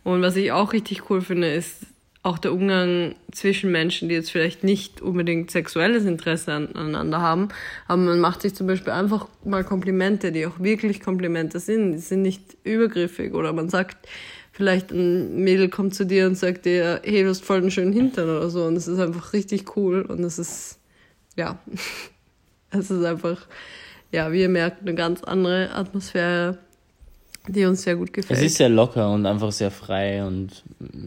Und 0.04 0.22
was 0.22 0.36
ich 0.36 0.52
auch 0.52 0.74
richtig 0.74 1.10
cool 1.10 1.22
finde, 1.22 1.52
ist 1.52 1.88
auch 2.24 2.38
der 2.38 2.52
Umgang 2.52 3.16
zwischen 3.32 3.72
Menschen, 3.72 4.10
die 4.10 4.16
jetzt 4.16 4.32
vielleicht 4.32 4.64
nicht 4.64 5.02
unbedingt 5.02 5.50
sexuelles 5.50 6.04
Interesse 6.04 6.52
an- 6.52 6.76
aneinander 6.76 7.22
haben, 7.22 7.48
aber 7.88 8.02
man 8.02 8.20
macht 8.20 8.42
sich 8.42 8.54
zum 8.54 8.68
Beispiel 8.68 8.92
einfach 8.92 9.28
mal 9.46 9.64
Komplimente, 9.64 10.34
die 10.34 10.46
auch 10.46 10.60
wirklich 10.60 11.00
Komplimente 11.00 11.60
sind. 11.62 11.94
Die 11.94 12.00
sind 12.00 12.24
nicht 12.24 12.58
übergriffig 12.66 13.34
oder 13.34 13.54
man 13.54 13.70
sagt, 13.70 14.10
vielleicht 14.58 14.92
ein 14.92 15.36
Mädel 15.44 15.70
kommt 15.70 15.94
zu 15.94 16.04
dir 16.06 16.26
und 16.26 16.36
sagt 16.36 16.66
dir, 16.66 17.00
hey, 17.04 17.22
du 17.24 17.30
hast 17.30 17.46
voll 17.46 17.60
einen 17.60 17.70
schönen 17.72 17.94
Hintern 17.94 18.28
oder 18.28 18.50
so 18.50 18.66
und 18.66 18.76
es 18.76 18.88
ist 18.88 19.00
einfach 19.00 19.32
richtig 19.34 19.78
cool 19.78 20.02
und 20.02 20.24
es 20.24 20.40
ist, 20.40 20.80
ja, 21.36 21.60
es 22.72 22.90
ist 22.90 23.06
einfach, 23.06 23.46
ja, 24.12 24.32
wie 24.32 24.42
ihr 24.42 24.50
merkt, 24.50 24.82
eine 24.82 24.96
ganz 24.96 25.24
andere 25.24 25.70
Atmosphäre 25.74 26.58
die 27.50 27.64
uns 27.64 27.84
sehr 27.84 27.96
gut 27.96 28.12
gefällt. 28.12 28.38
Es 28.40 28.46
ist 28.46 28.58
sehr 28.58 28.68
locker 28.68 29.10
und 29.10 29.26
einfach 29.26 29.54
sehr 29.54 29.72
frei 29.72 30.22
und 30.26 30.64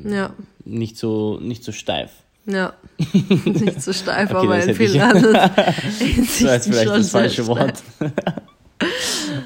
Ja. 0.06 0.32
nicht 0.64 0.96
so, 0.96 1.38
nicht 1.38 1.62
so 1.62 1.70
steif. 1.70 2.12
Ja, 2.46 2.72
nicht 3.44 3.82
so 3.82 3.92
steif, 3.92 4.30
Okay, 4.30 4.46
aber 4.46 4.54
in 4.54 4.60
hätte 4.68 4.70
ich- 4.70 4.90
vielen 4.90 5.00
anderen 5.02 5.34
Das 5.34 5.56
war 5.58 5.74
Hinsichten 5.74 6.46
jetzt 6.48 6.66
vielleicht 6.68 6.88
das 6.90 7.10
falsche 7.10 7.46
Wort. 7.46 7.82
steif. 7.96 8.12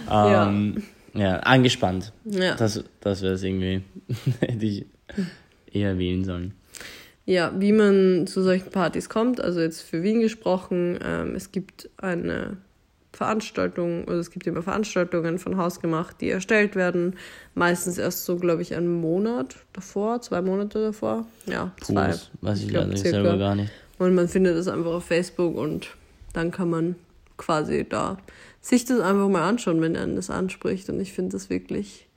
ähm, 0.09 0.83
ja. 1.15 1.39
angespannt. 1.41 2.13
Ja. 2.25 2.55
Das, 2.57 2.83
das 3.01 3.23
wäre 3.23 3.35
es 3.35 3.43
irgendwie. 3.43 3.83
Hätte 4.41 4.67
ich 4.67 4.87
eher 5.73 5.99
wählen 5.99 6.25
sollen. 6.25 6.55
Ja, 7.27 7.53
wie 7.59 7.73
man 7.73 8.27
zu 8.27 8.43
solchen 8.43 8.71
Partys 8.71 9.09
kommt, 9.09 9.41
also 9.41 9.61
jetzt 9.61 9.81
für 9.81 10.03
Wien 10.03 10.21
gesprochen, 10.21 10.99
ähm, 11.03 11.35
es 11.35 11.53
gibt 11.53 11.89
eine 11.97 12.59
Veranstaltung, 13.15 14.07
also 14.09 14.21
es 14.21 14.31
gibt 14.31 14.47
immer 14.47 14.63
Veranstaltungen 14.63 15.39
von 15.39 15.57
Hausgemacht, 15.57 16.21
die 16.21 16.29
erstellt 16.29 16.77
werden, 16.77 17.15
meistens 17.55 17.97
erst 17.97 18.27
so, 18.27 18.37
glaube 18.37 18.61
ich, 18.61 18.75
einen 18.75 19.01
Monat 19.01 19.57
davor, 19.73 20.21
zwei 20.21 20.43
Monate 20.43 20.83
davor, 20.83 21.27
ja, 21.47 21.73
Puh, 21.81 21.95
zwei. 21.95 22.15
weiß 22.43 22.61
ich 22.61 22.69
glaub, 22.69 22.85
leider 22.85 22.97
selber 22.99 23.39
gar 23.39 23.55
nicht. 23.55 23.73
Und 23.99 24.15
man 24.15 24.29
findet 24.29 24.57
es 24.57 24.69
einfach 24.69 24.93
auf 24.93 25.05
Facebook 25.05 25.57
und 25.57 25.97
dann 26.35 26.51
kann 26.51 26.69
man 26.69 26.97
quasi 27.37 27.87
da 27.89 28.19
sich 28.65 28.87
das 28.87 29.01
einfach 29.01 29.29
mal 29.29 29.47
anschauen, 29.47 29.83
wenn 29.83 29.95
einen 29.95 30.17
das 30.17 30.31
anspricht. 30.31 30.89
Und 30.89 30.99
ich 30.99 31.13
finde 31.13 31.33
das 31.33 31.51
wirklich 31.51 32.09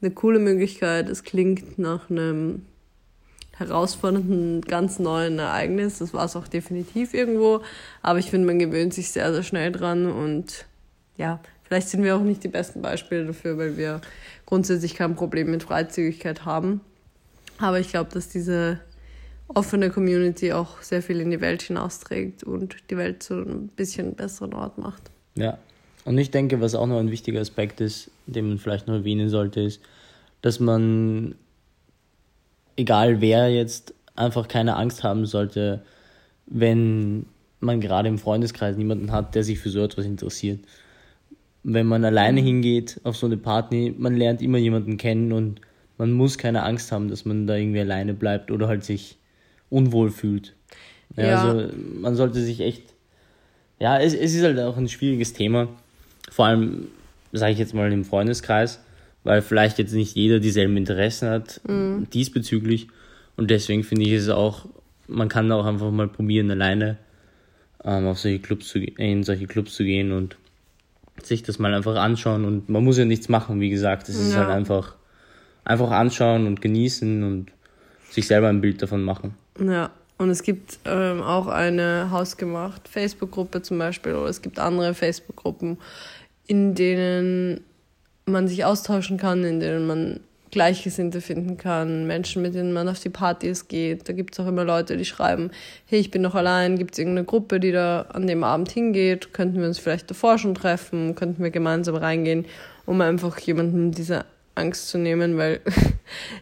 eine 0.00 0.10
coole 0.10 0.40
Möglichkeit. 0.40 1.08
Es 1.08 1.22
klingt 1.22 1.78
nach 1.78 2.10
einem 2.10 2.66
herausfordernden, 3.52 4.62
ganz 4.62 4.98
neuen 4.98 5.38
Ereignis. 5.38 5.98
Das 5.98 6.12
war 6.12 6.24
es 6.24 6.34
auch 6.34 6.48
definitiv 6.48 7.14
irgendwo. 7.14 7.62
Aber 8.02 8.18
ich 8.18 8.30
finde, 8.30 8.48
man 8.48 8.58
gewöhnt 8.58 8.92
sich 8.92 9.12
sehr, 9.12 9.32
sehr 9.32 9.44
schnell 9.44 9.70
dran. 9.70 10.10
Und 10.10 10.66
ja, 11.16 11.40
vielleicht 11.62 11.88
sind 11.88 12.02
wir 12.02 12.16
auch 12.16 12.22
nicht 12.22 12.42
die 12.42 12.48
besten 12.48 12.82
Beispiele 12.82 13.26
dafür, 13.26 13.56
weil 13.56 13.76
wir 13.76 14.00
grundsätzlich 14.44 14.96
kein 14.96 15.14
Problem 15.14 15.52
mit 15.52 15.62
Freizügigkeit 15.62 16.44
haben. 16.44 16.80
Aber 17.58 17.78
ich 17.78 17.90
glaube, 17.90 18.10
dass 18.12 18.28
diese 18.28 18.80
offene 19.46 19.90
Community 19.90 20.52
auch 20.52 20.82
sehr 20.82 21.00
viel 21.00 21.20
in 21.20 21.30
die 21.30 21.40
Welt 21.40 21.62
hinausträgt 21.62 22.42
und 22.42 22.90
die 22.90 22.96
Welt 22.96 23.22
zu 23.22 23.34
ein 23.34 23.68
bisschen 23.68 24.16
besseren 24.16 24.52
Ort 24.52 24.78
macht. 24.78 25.12
Ja. 25.36 25.58
Und 26.04 26.18
ich 26.18 26.30
denke, 26.30 26.60
was 26.60 26.74
auch 26.74 26.86
noch 26.86 26.98
ein 26.98 27.10
wichtiger 27.10 27.40
Aspekt 27.40 27.80
ist, 27.80 28.10
den 28.26 28.48
man 28.48 28.58
vielleicht 28.58 28.88
noch 28.88 28.94
erwähnen 28.94 29.28
sollte, 29.28 29.60
ist, 29.60 29.80
dass 30.40 30.58
man, 30.58 31.36
egal 32.76 33.20
wer 33.20 33.50
jetzt, 33.50 33.94
einfach 34.16 34.48
keine 34.48 34.76
Angst 34.76 35.04
haben 35.04 35.26
sollte, 35.26 35.84
wenn 36.46 37.26
man 37.60 37.80
gerade 37.80 38.08
im 38.08 38.18
Freundeskreis 38.18 38.76
niemanden 38.76 39.12
hat, 39.12 39.34
der 39.34 39.44
sich 39.44 39.60
für 39.60 39.70
so 39.70 39.82
etwas 39.82 40.04
interessiert. 40.04 40.60
Wenn 41.62 41.86
man 41.86 42.04
alleine 42.04 42.40
hingeht 42.40 43.00
auf 43.04 43.16
so 43.16 43.26
eine 43.26 43.36
Party, 43.36 43.94
man 43.96 44.16
lernt 44.16 44.42
immer 44.42 44.58
jemanden 44.58 44.96
kennen 44.96 45.32
und 45.32 45.60
man 45.96 46.10
muss 46.10 46.36
keine 46.36 46.64
Angst 46.64 46.90
haben, 46.90 47.08
dass 47.08 47.24
man 47.24 47.46
da 47.46 47.54
irgendwie 47.54 47.80
alleine 47.80 48.14
bleibt 48.14 48.50
oder 48.50 48.66
halt 48.66 48.82
sich 48.82 49.18
unwohl 49.70 50.10
fühlt. 50.10 50.54
Ja, 51.16 51.24
Ja. 51.24 51.52
Also 51.52 51.72
man 52.00 52.16
sollte 52.16 52.40
sich 52.40 52.60
echt 52.60 52.92
ja, 53.82 53.98
es, 53.98 54.14
es 54.14 54.32
ist 54.32 54.44
halt 54.44 54.60
auch 54.60 54.76
ein 54.76 54.88
schwieriges 54.88 55.32
Thema. 55.32 55.66
Vor 56.32 56.46
allem, 56.46 56.88
sage 57.32 57.52
ich 57.52 57.58
jetzt 57.58 57.74
mal, 57.74 57.92
im 57.92 58.04
Freundeskreis, 58.04 58.80
weil 59.24 59.42
vielleicht 59.42 59.78
jetzt 59.78 59.92
nicht 59.92 60.16
jeder 60.16 60.40
dieselben 60.40 60.76
Interessen 60.76 61.28
hat 61.28 61.60
diesbezüglich. 62.12 62.88
Und 63.36 63.50
deswegen 63.50 63.84
finde 63.84 64.04
ich 64.04 64.12
es 64.12 64.28
auch, 64.28 64.66
man 65.08 65.28
kann 65.28 65.50
auch 65.52 65.64
einfach 65.66 65.90
mal 65.90 66.08
probieren, 66.08 66.50
alleine 66.50 66.98
ähm, 67.84 68.06
auf 68.06 68.18
solche 68.18 68.38
Clubs 68.40 68.68
zu, 68.68 68.78
in 68.78 69.24
solche 69.24 69.46
Clubs 69.46 69.74
zu 69.74 69.84
gehen 69.84 70.12
und 70.12 70.36
sich 71.22 71.42
das 71.42 71.58
mal 71.58 71.74
einfach 71.74 71.96
anschauen. 71.96 72.44
Und 72.44 72.68
man 72.68 72.82
muss 72.84 72.98
ja 72.98 73.04
nichts 73.04 73.28
machen, 73.28 73.60
wie 73.60 73.70
gesagt. 73.70 74.08
Es 74.08 74.16
ist 74.18 74.32
Ja. 74.34 74.40
halt 74.40 74.50
einfach, 74.50 74.96
einfach 75.64 75.90
anschauen 75.90 76.46
und 76.46 76.60
genießen 76.60 77.22
und 77.24 77.46
sich 78.10 78.26
selber 78.26 78.48
ein 78.48 78.60
Bild 78.60 78.82
davon 78.82 79.02
machen. 79.02 79.34
Ja, 79.58 79.90
und 80.18 80.30
es 80.30 80.42
gibt 80.42 80.78
ähm, 80.84 81.20
auch 81.22 81.46
eine 81.46 82.08
hausgemacht 82.10 82.86
Facebook-Gruppe 82.88 83.62
zum 83.62 83.78
Beispiel 83.78 84.14
oder 84.14 84.28
es 84.28 84.40
gibt 84.42 84.58
andere 84.58 84.94
Facebook-Gruppen, 84.94 85.78
in 86.46 86.74
denen 86.74 87.64
man 88.26 88.48
sich 88.48 88.64
austauschen 88.64 89.16
kann, 89.16 89.44
in 89.44 89.60
denen 89.60 89.86
man 89.86 90.20
Gleichgesinnte 90.52 91.22
finden 91.22 91.56
kann, 91.56 92.06
Menschen, 92.06 92.42
mit 92.42 92.54
denen 92.54 92.74
man 92.74 92.88
auf 92.88 93.00
die 93.00 93.08
Partys 93.08 93.68
geht. 93.68 94.06
Da 94.08 94.12
gibt 94.12 94.34
es 94.34 94.40
auch 94.40 94.46
immer 94.46 94.64
Leute, 94.64 94.98
die 94.98 95.06
schreiben, 95.06 95.50
hey, 95.86 95.98
ich 95.98 96.10
bin 96.10 96.20
noch 96.20 96.34
allein, 96.34 96.76
gibt 96.76 96.92
es 96.92 96.98
irgendeine 96.98 97.24
Gruppe, 97.24 97.58
die 97.58 97.72
da 97.72 98.02
an 98.12 98.26
dem 98.26 98.44
Abend 98.44 98.70
hingeht? 98.70 99.32
Könnten 99.32 99.60
wir 99.60 99.66
uns 99.66 99.78
vielleicht 99.78 100.10
davor 100.10 100.38
schon 100.38 100.54
treffen? 100.54 101.14
Könnten 101.14 101.42
wir 101.42 101.50
gemeinsam 101.50 101.96
reingehen, 101.96 102.44
um 102.84 103.00
einfach 103.00 103.38
jemandem 103.38 103.92
diese 103.92 104.26
Angst 104.54 104.88
zu 104.88 104.98
nehmen, 104.98 105.38
weil 105.38 105.60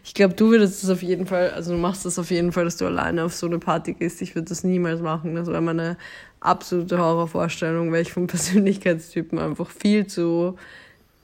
ich 0.03 0.13
glaube, 0.13 0.33
du 0.33 0.49
würdest 0.49 0.83
es 0.83 0.89
auf 0.89 1.01
jeden 1.01 1.25
Fall, 1.25 1.51
also 1.51 1.71
du 1.73 1.77
machst 1.77 2.05
das 2.05 2.19
auf 2.19 2.31
jeden 2.31 2.51
Fall, 2.51 2.65
dass 2.65 2.77
du 2.77 2.85
alleine 2.85 3.23
auf 3.23 3.33
so 3.33 3.47
eine 3.47 3.59
Party 3.59 3.93
gehst. 3.93 4.21
Ich 4.21 4.35
würde 4.35 4.49
das 4.49 4.63
niemals 4.63 5.01
machen. 5.01 5.35
Das 5.35 5.47
wäre 5.47 5.61
meine 5.61 5.97
absolute 6.39 6.97
Horrorvorstellung, 6.97 7.91
weil 7.91 8.01
ich 8.01 8.13
vom 8.13 8.27
Persönlichkeitstypen 8.27 9.39
einfach 9.39 9.69
viel 9.69 10.07
zu 10.07 10.57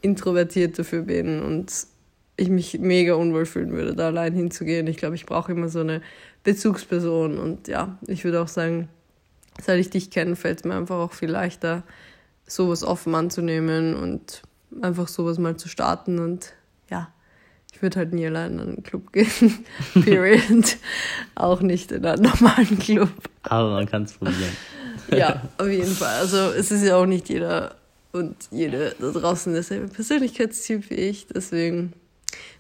introvertiert 0.01 0.77
dafür 0.77 1.03
bin 1.03 1.41
und 1.41 1.71
ich 2.37 2.49
mich 2.49 2.79
mega 2.79 3.15
unwohl 3.15 3.45
fühlen 3.45 3.71
würde, 3.71 3.95
da 3.95 4.07
allein 4.07 4.33
hinzugehen. 4.33 4.85
Ich 4.87 4.97
glaube, 4.97 5.15
ich 5.15 5.25
brauche 5.25 5.51
immer 5.51 5.69
so 5.69 5.79
eine 5.79 6.01
Bezugsperson 6.43 7.39
und 7.39 7.67
ja, 7.67 7.97
ich 8.07 8.23
würde 8.23 8.41
auch 8.41 8.47
sagen, 8.47 8.89
seit 9.61 9.79
ich 9.79 9.89
dich 9.89 10.11
kenne, 10.11 10.35
fällt 10.35 10.59
es 10.59 10.65
mir 10.65 10.75
einfach 10.75 10.97
auch 10.97 11.13
viel 11.13 11.31
leichter, 11.31 11.83
sowas 12.45 12.83
offen 12.83 13.15
anzunehmen 13.15 13.95
und 13.95 14.43
einfach 14.81 15.07
sowas 15.07 15.39
mal 15.39 15.57
zu 15.57 15.67
starten 15.67 16.19
und 16.19 16.53
ja, 16.89 17.11
ich 17.73 17.81
würde 17.81 17.99
halt 17.99 18.13
nie 18.13 18.25
allein 18.25 18.53
in 18.53 18.59
einen 18.59 18.83
Club 18.83 19.13
gehen. 19.13 19.65
Period. 19.93 20.77
auch 21.35 21.61
nicht 21.61 21.91
in 21.91 22.05
einen 22.05 22.23
normalen 22.23 22.79
Club. 22.79 23.09
Aber 23.43 23.71
man 23.71 23.85
kann 23.85 24.03
es 24.03 24.13
probieren. 24.13 24.55
Ja, 25.11 25.41
auf 25.57 25.67
jeden 25.67 25.93
Fall. 25.93 26.19
Also 26.19 26.37
es 26.37 26.71
ist 26.71 26.83
ja 26.83 26.97
auch 26.97 27.05
nicht 27.05 27.29
jeder 27.29 27.75
und 28.11 28.35
jede 28.51 28.95
da 28.99 29.11
draußen 29.11 29.53
derselbe 29.53 29.87
Persönlichkeitstyp 29.87 30.89
wie 30.89 30.95
ich. 30.95 31.27
Deswegen, 31.27 31.93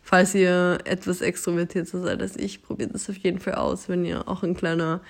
falls 0.01 0.35
ihr 0.35 0.79
etwas 0.85 1.21
extrovertierter 1.21 2.01
seid 2.01 2.21
als 2.21 2.37
ich, 2.37 2.61
probiert 2.61 2.93
das 2.93 3.09
auf 3.09 3.17
jeden 3.17 3.39
Fall 3.39 3.55
aus. 3.55 3.89
Wenn 3.89 4.05
ihr 4.05 4.27
auch 4.27 4.43
ein 4.43 4.55
kleiner 4.55 5.01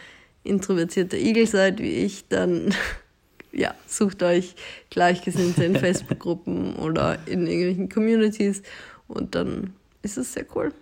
introvertierter 0.44 1.18
Igel 1.18 1.48
seid 1.48 1.80
wie 1.80 1.92
ich, 1.92 2.28
dann 2.28 2.74
ja, 3.52 3.74
sucht 3.86 4.24
euch 4.24 4.56
Gleichgesinnte 4.90 5.64
in 5.64 5.76
Facebook-Gruppen 5.80 6.76
oder 6.78 7.20
in 7.26 7.46
irgendwelchen 7.46 7.90
Communities 7.90 8.62
und 9.08 9.36
dann 9.36 9.74
ist 10.08 10.18
es 10.18 10.34
sehr 10.34 10.46
cool. 10.56 10.74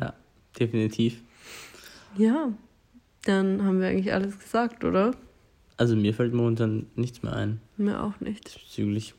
Ja, 0.00 0.14
definitiv. 0.58 1.22
Ja, 2.16 2.52
dann 3.24 3.62
haben 3.64 3.80
wir 3.80 3.88
eigentlich 3.88 4.12
alles 4.12 4.38
gesagt, 4.38 4.84
oder? 4.84 5.12
Also 5.76 5.96
mir 5.96 6.12
fällt 6.14 6.34
momentan 6.34 6.86
nichts 6.96 7.22
mehr 7.22 7.34
ein 7.34 7.60
Mir 7.76 8.02
auch 8.02 8.18
nicht. 8.20 8.44
bezüglich. 8.54 9.14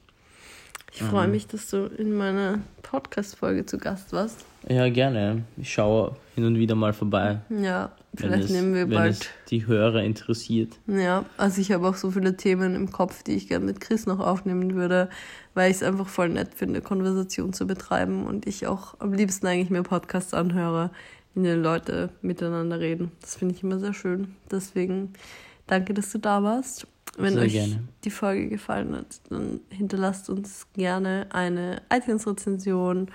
Ich 0.94 1.02
freue 1.02 1.26
Mhm. 1.28 1.32
mich, 1.32 1.48
dass 1.48 1.70
du 1.70 1.86
in 1.86 2.14
meiner 2.16 2.60
Podcast-Folge 2.82 3.66
zu 3.66 3.78
Gast 3.78 4.12
warst. 4.12 4.46
Ja, 4.68 4.90
gerne. 4.90 5.44
Ich 5.58 5.72
schaue 5.74 6.16
hin 6.36 6.44
und 6.46 6.58
wieder 6.58 6.76
mal 6.76 6.92
vorbei. 6.94 7.40
Ja, 7.50 7.92
vielleicht 8.16 8.46
es, 8.46 8.52
nehmen 8.52 8.74
wir 8.74 8.88
bald. 8.88 9.30
die 9.50 9.68
Hörer 9.68 10.04
interessiert. 10.04 10.80
Ja, 10.88 11.26
also 11.38 11.62
ich 11.62 11.72
habe 11.72 11.88
auch 11.88 11.96
so 11.96 12.12
viele 12.12 12.38
Themen 12.38 12.76
im 12.76 12.92
Kopf, 12.92 13.24
die 13.24 13.34
ich 13.34 13.48
gerne 13.48 13.66
mit 13.66 13.80
Chris 13.80 14.06
noch 14.06 14.20
aufnehmen 14.20 14.76
würde, 14.76 15.10
weil 15.54 15.72
ich 15.72 15.78
es 15.78 15.84
einfach 15.84 16.08
voll 16.08 16.30
nett 16.30 16.54
finde, 16.56 16.82
Konversation 16.82 17.54
zu 17.54 17.66
betreiben 17.68 18.26
und 18.26 18.48
ich 18.48 18.68
auch 18.68 19.00
am 19.00 19.14
liebsten 19.14 19.48
eigentlich 19.48 19.70
mehr 19.70 19.84
Podcasts 19.84 20.34
anhöre, 20.34 20.92
in 21.36 21.44
denen 21.44 21.64
Leute 21.64 22.10
miteinander 22.22 22.80
reden. 22.80 23.12
Das 23.22 23.36
finde 23.36 23.56
ich 23.56 23.64
immer 23.64 23.80
sehr 23.80 23.94
schön. 23.94 24.36
Deswegen 24.50 25.14
danke, 25.68 25.94
dass 25.94 26.12
du 26.12 26.18
da 26.18 26.44
warst. 26.44 26.88
Wenn 27.18 27.34
Sehr 27.34 27.44
euch 27.44 27.52
gerne. 27.52 27.84
die 28.06 28.10
Folge 28.10 28.48
gefallen 28.48 28.96
hat, 28.96 29.20
dann 29.30 29.60
hinterlasst 29.70 30.30
uns 30.30 30.68
gerne 30.74 31.28
eine 31.32 31.82
iTunes-Rezension 31.94 33.12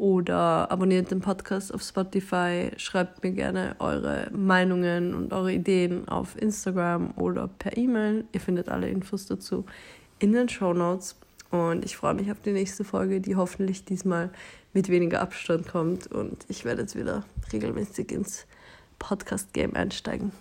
oder 0.00 0.70
abonniert 0.70 1.10
den 1.10 1.20
Podcast 1.20 1.74
auf 1.74 1.82
Spotify. 1.82 2.70
Schreibt 2.78 3.22
mir 3.22 3.32
gerne 3.32 3.76
eure 3.80 4.30
Meinungen 4.32 5.14
und 5.14 5.34
eure 5.34 5.52
Ideen 5.52 6.08
auf 6.08 6.40
Instagram 6.40 7.12
oder 7.16 7.48
per 7.48 7.76
E-Mail. 7.76 8.24
Ihr 8.32 8.40
findet 8.40 8.70
alle 8.70 8.88
Infos 8.88 9.26
dazu 9.26 9.66
in 10.18 10.32
den 10.32 10.48
Show 10.48 10.72
Notes. 10.72 11.16
Und 11.50 11.84
ich 11.84 11.98
freue 11.98 12.14
mich 12.14 12.32
auf 12.32 12.40
die 12.40 12.52
nächste 12.52 12.82
Folge, 12.82 13.20
die 13.20 13.36
hoffentlich 13.36 13.84
diesmal 13.84 14.30
mit 14.72 14.88
weniger 14.88 15.20
Abstand 15.20 15.68
kommt. 15.68 16.06
Und 16.06 16.46
ich 16.48 16.64
werde 16.64 16.80
jetzt 16.80 16.96
wieder 16.96 17.24
regelmäßig 17.52 18.10
ins 18.10 18.46
Podcast-Game 18.98 19.74
einsteigen. 19.74 20.32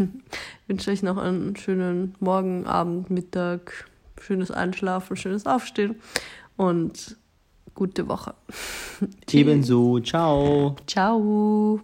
ich 0.00 0.08
wünsche 0.66 0.90
euch 0.90 1.04
noch 1.04 1.18
einen 1.18 1.54
schönen 1.54 2.16
Morgen, 2.18 2.66
Abend, 2.66 3.10
Mittag, 3.10 3.88
schönes 4.20 4.50
Einschlafen, 4.50 5.16
schönes 5.16 5.46
Aufstehen 5.46 5.94
und 6.56 7.16
gute 7.74 8.06
Woche. 8.06 8.34
Ebenso. 9.32 10.00
Ciao. 10.00 10.76
Ciao. 10.86 11.80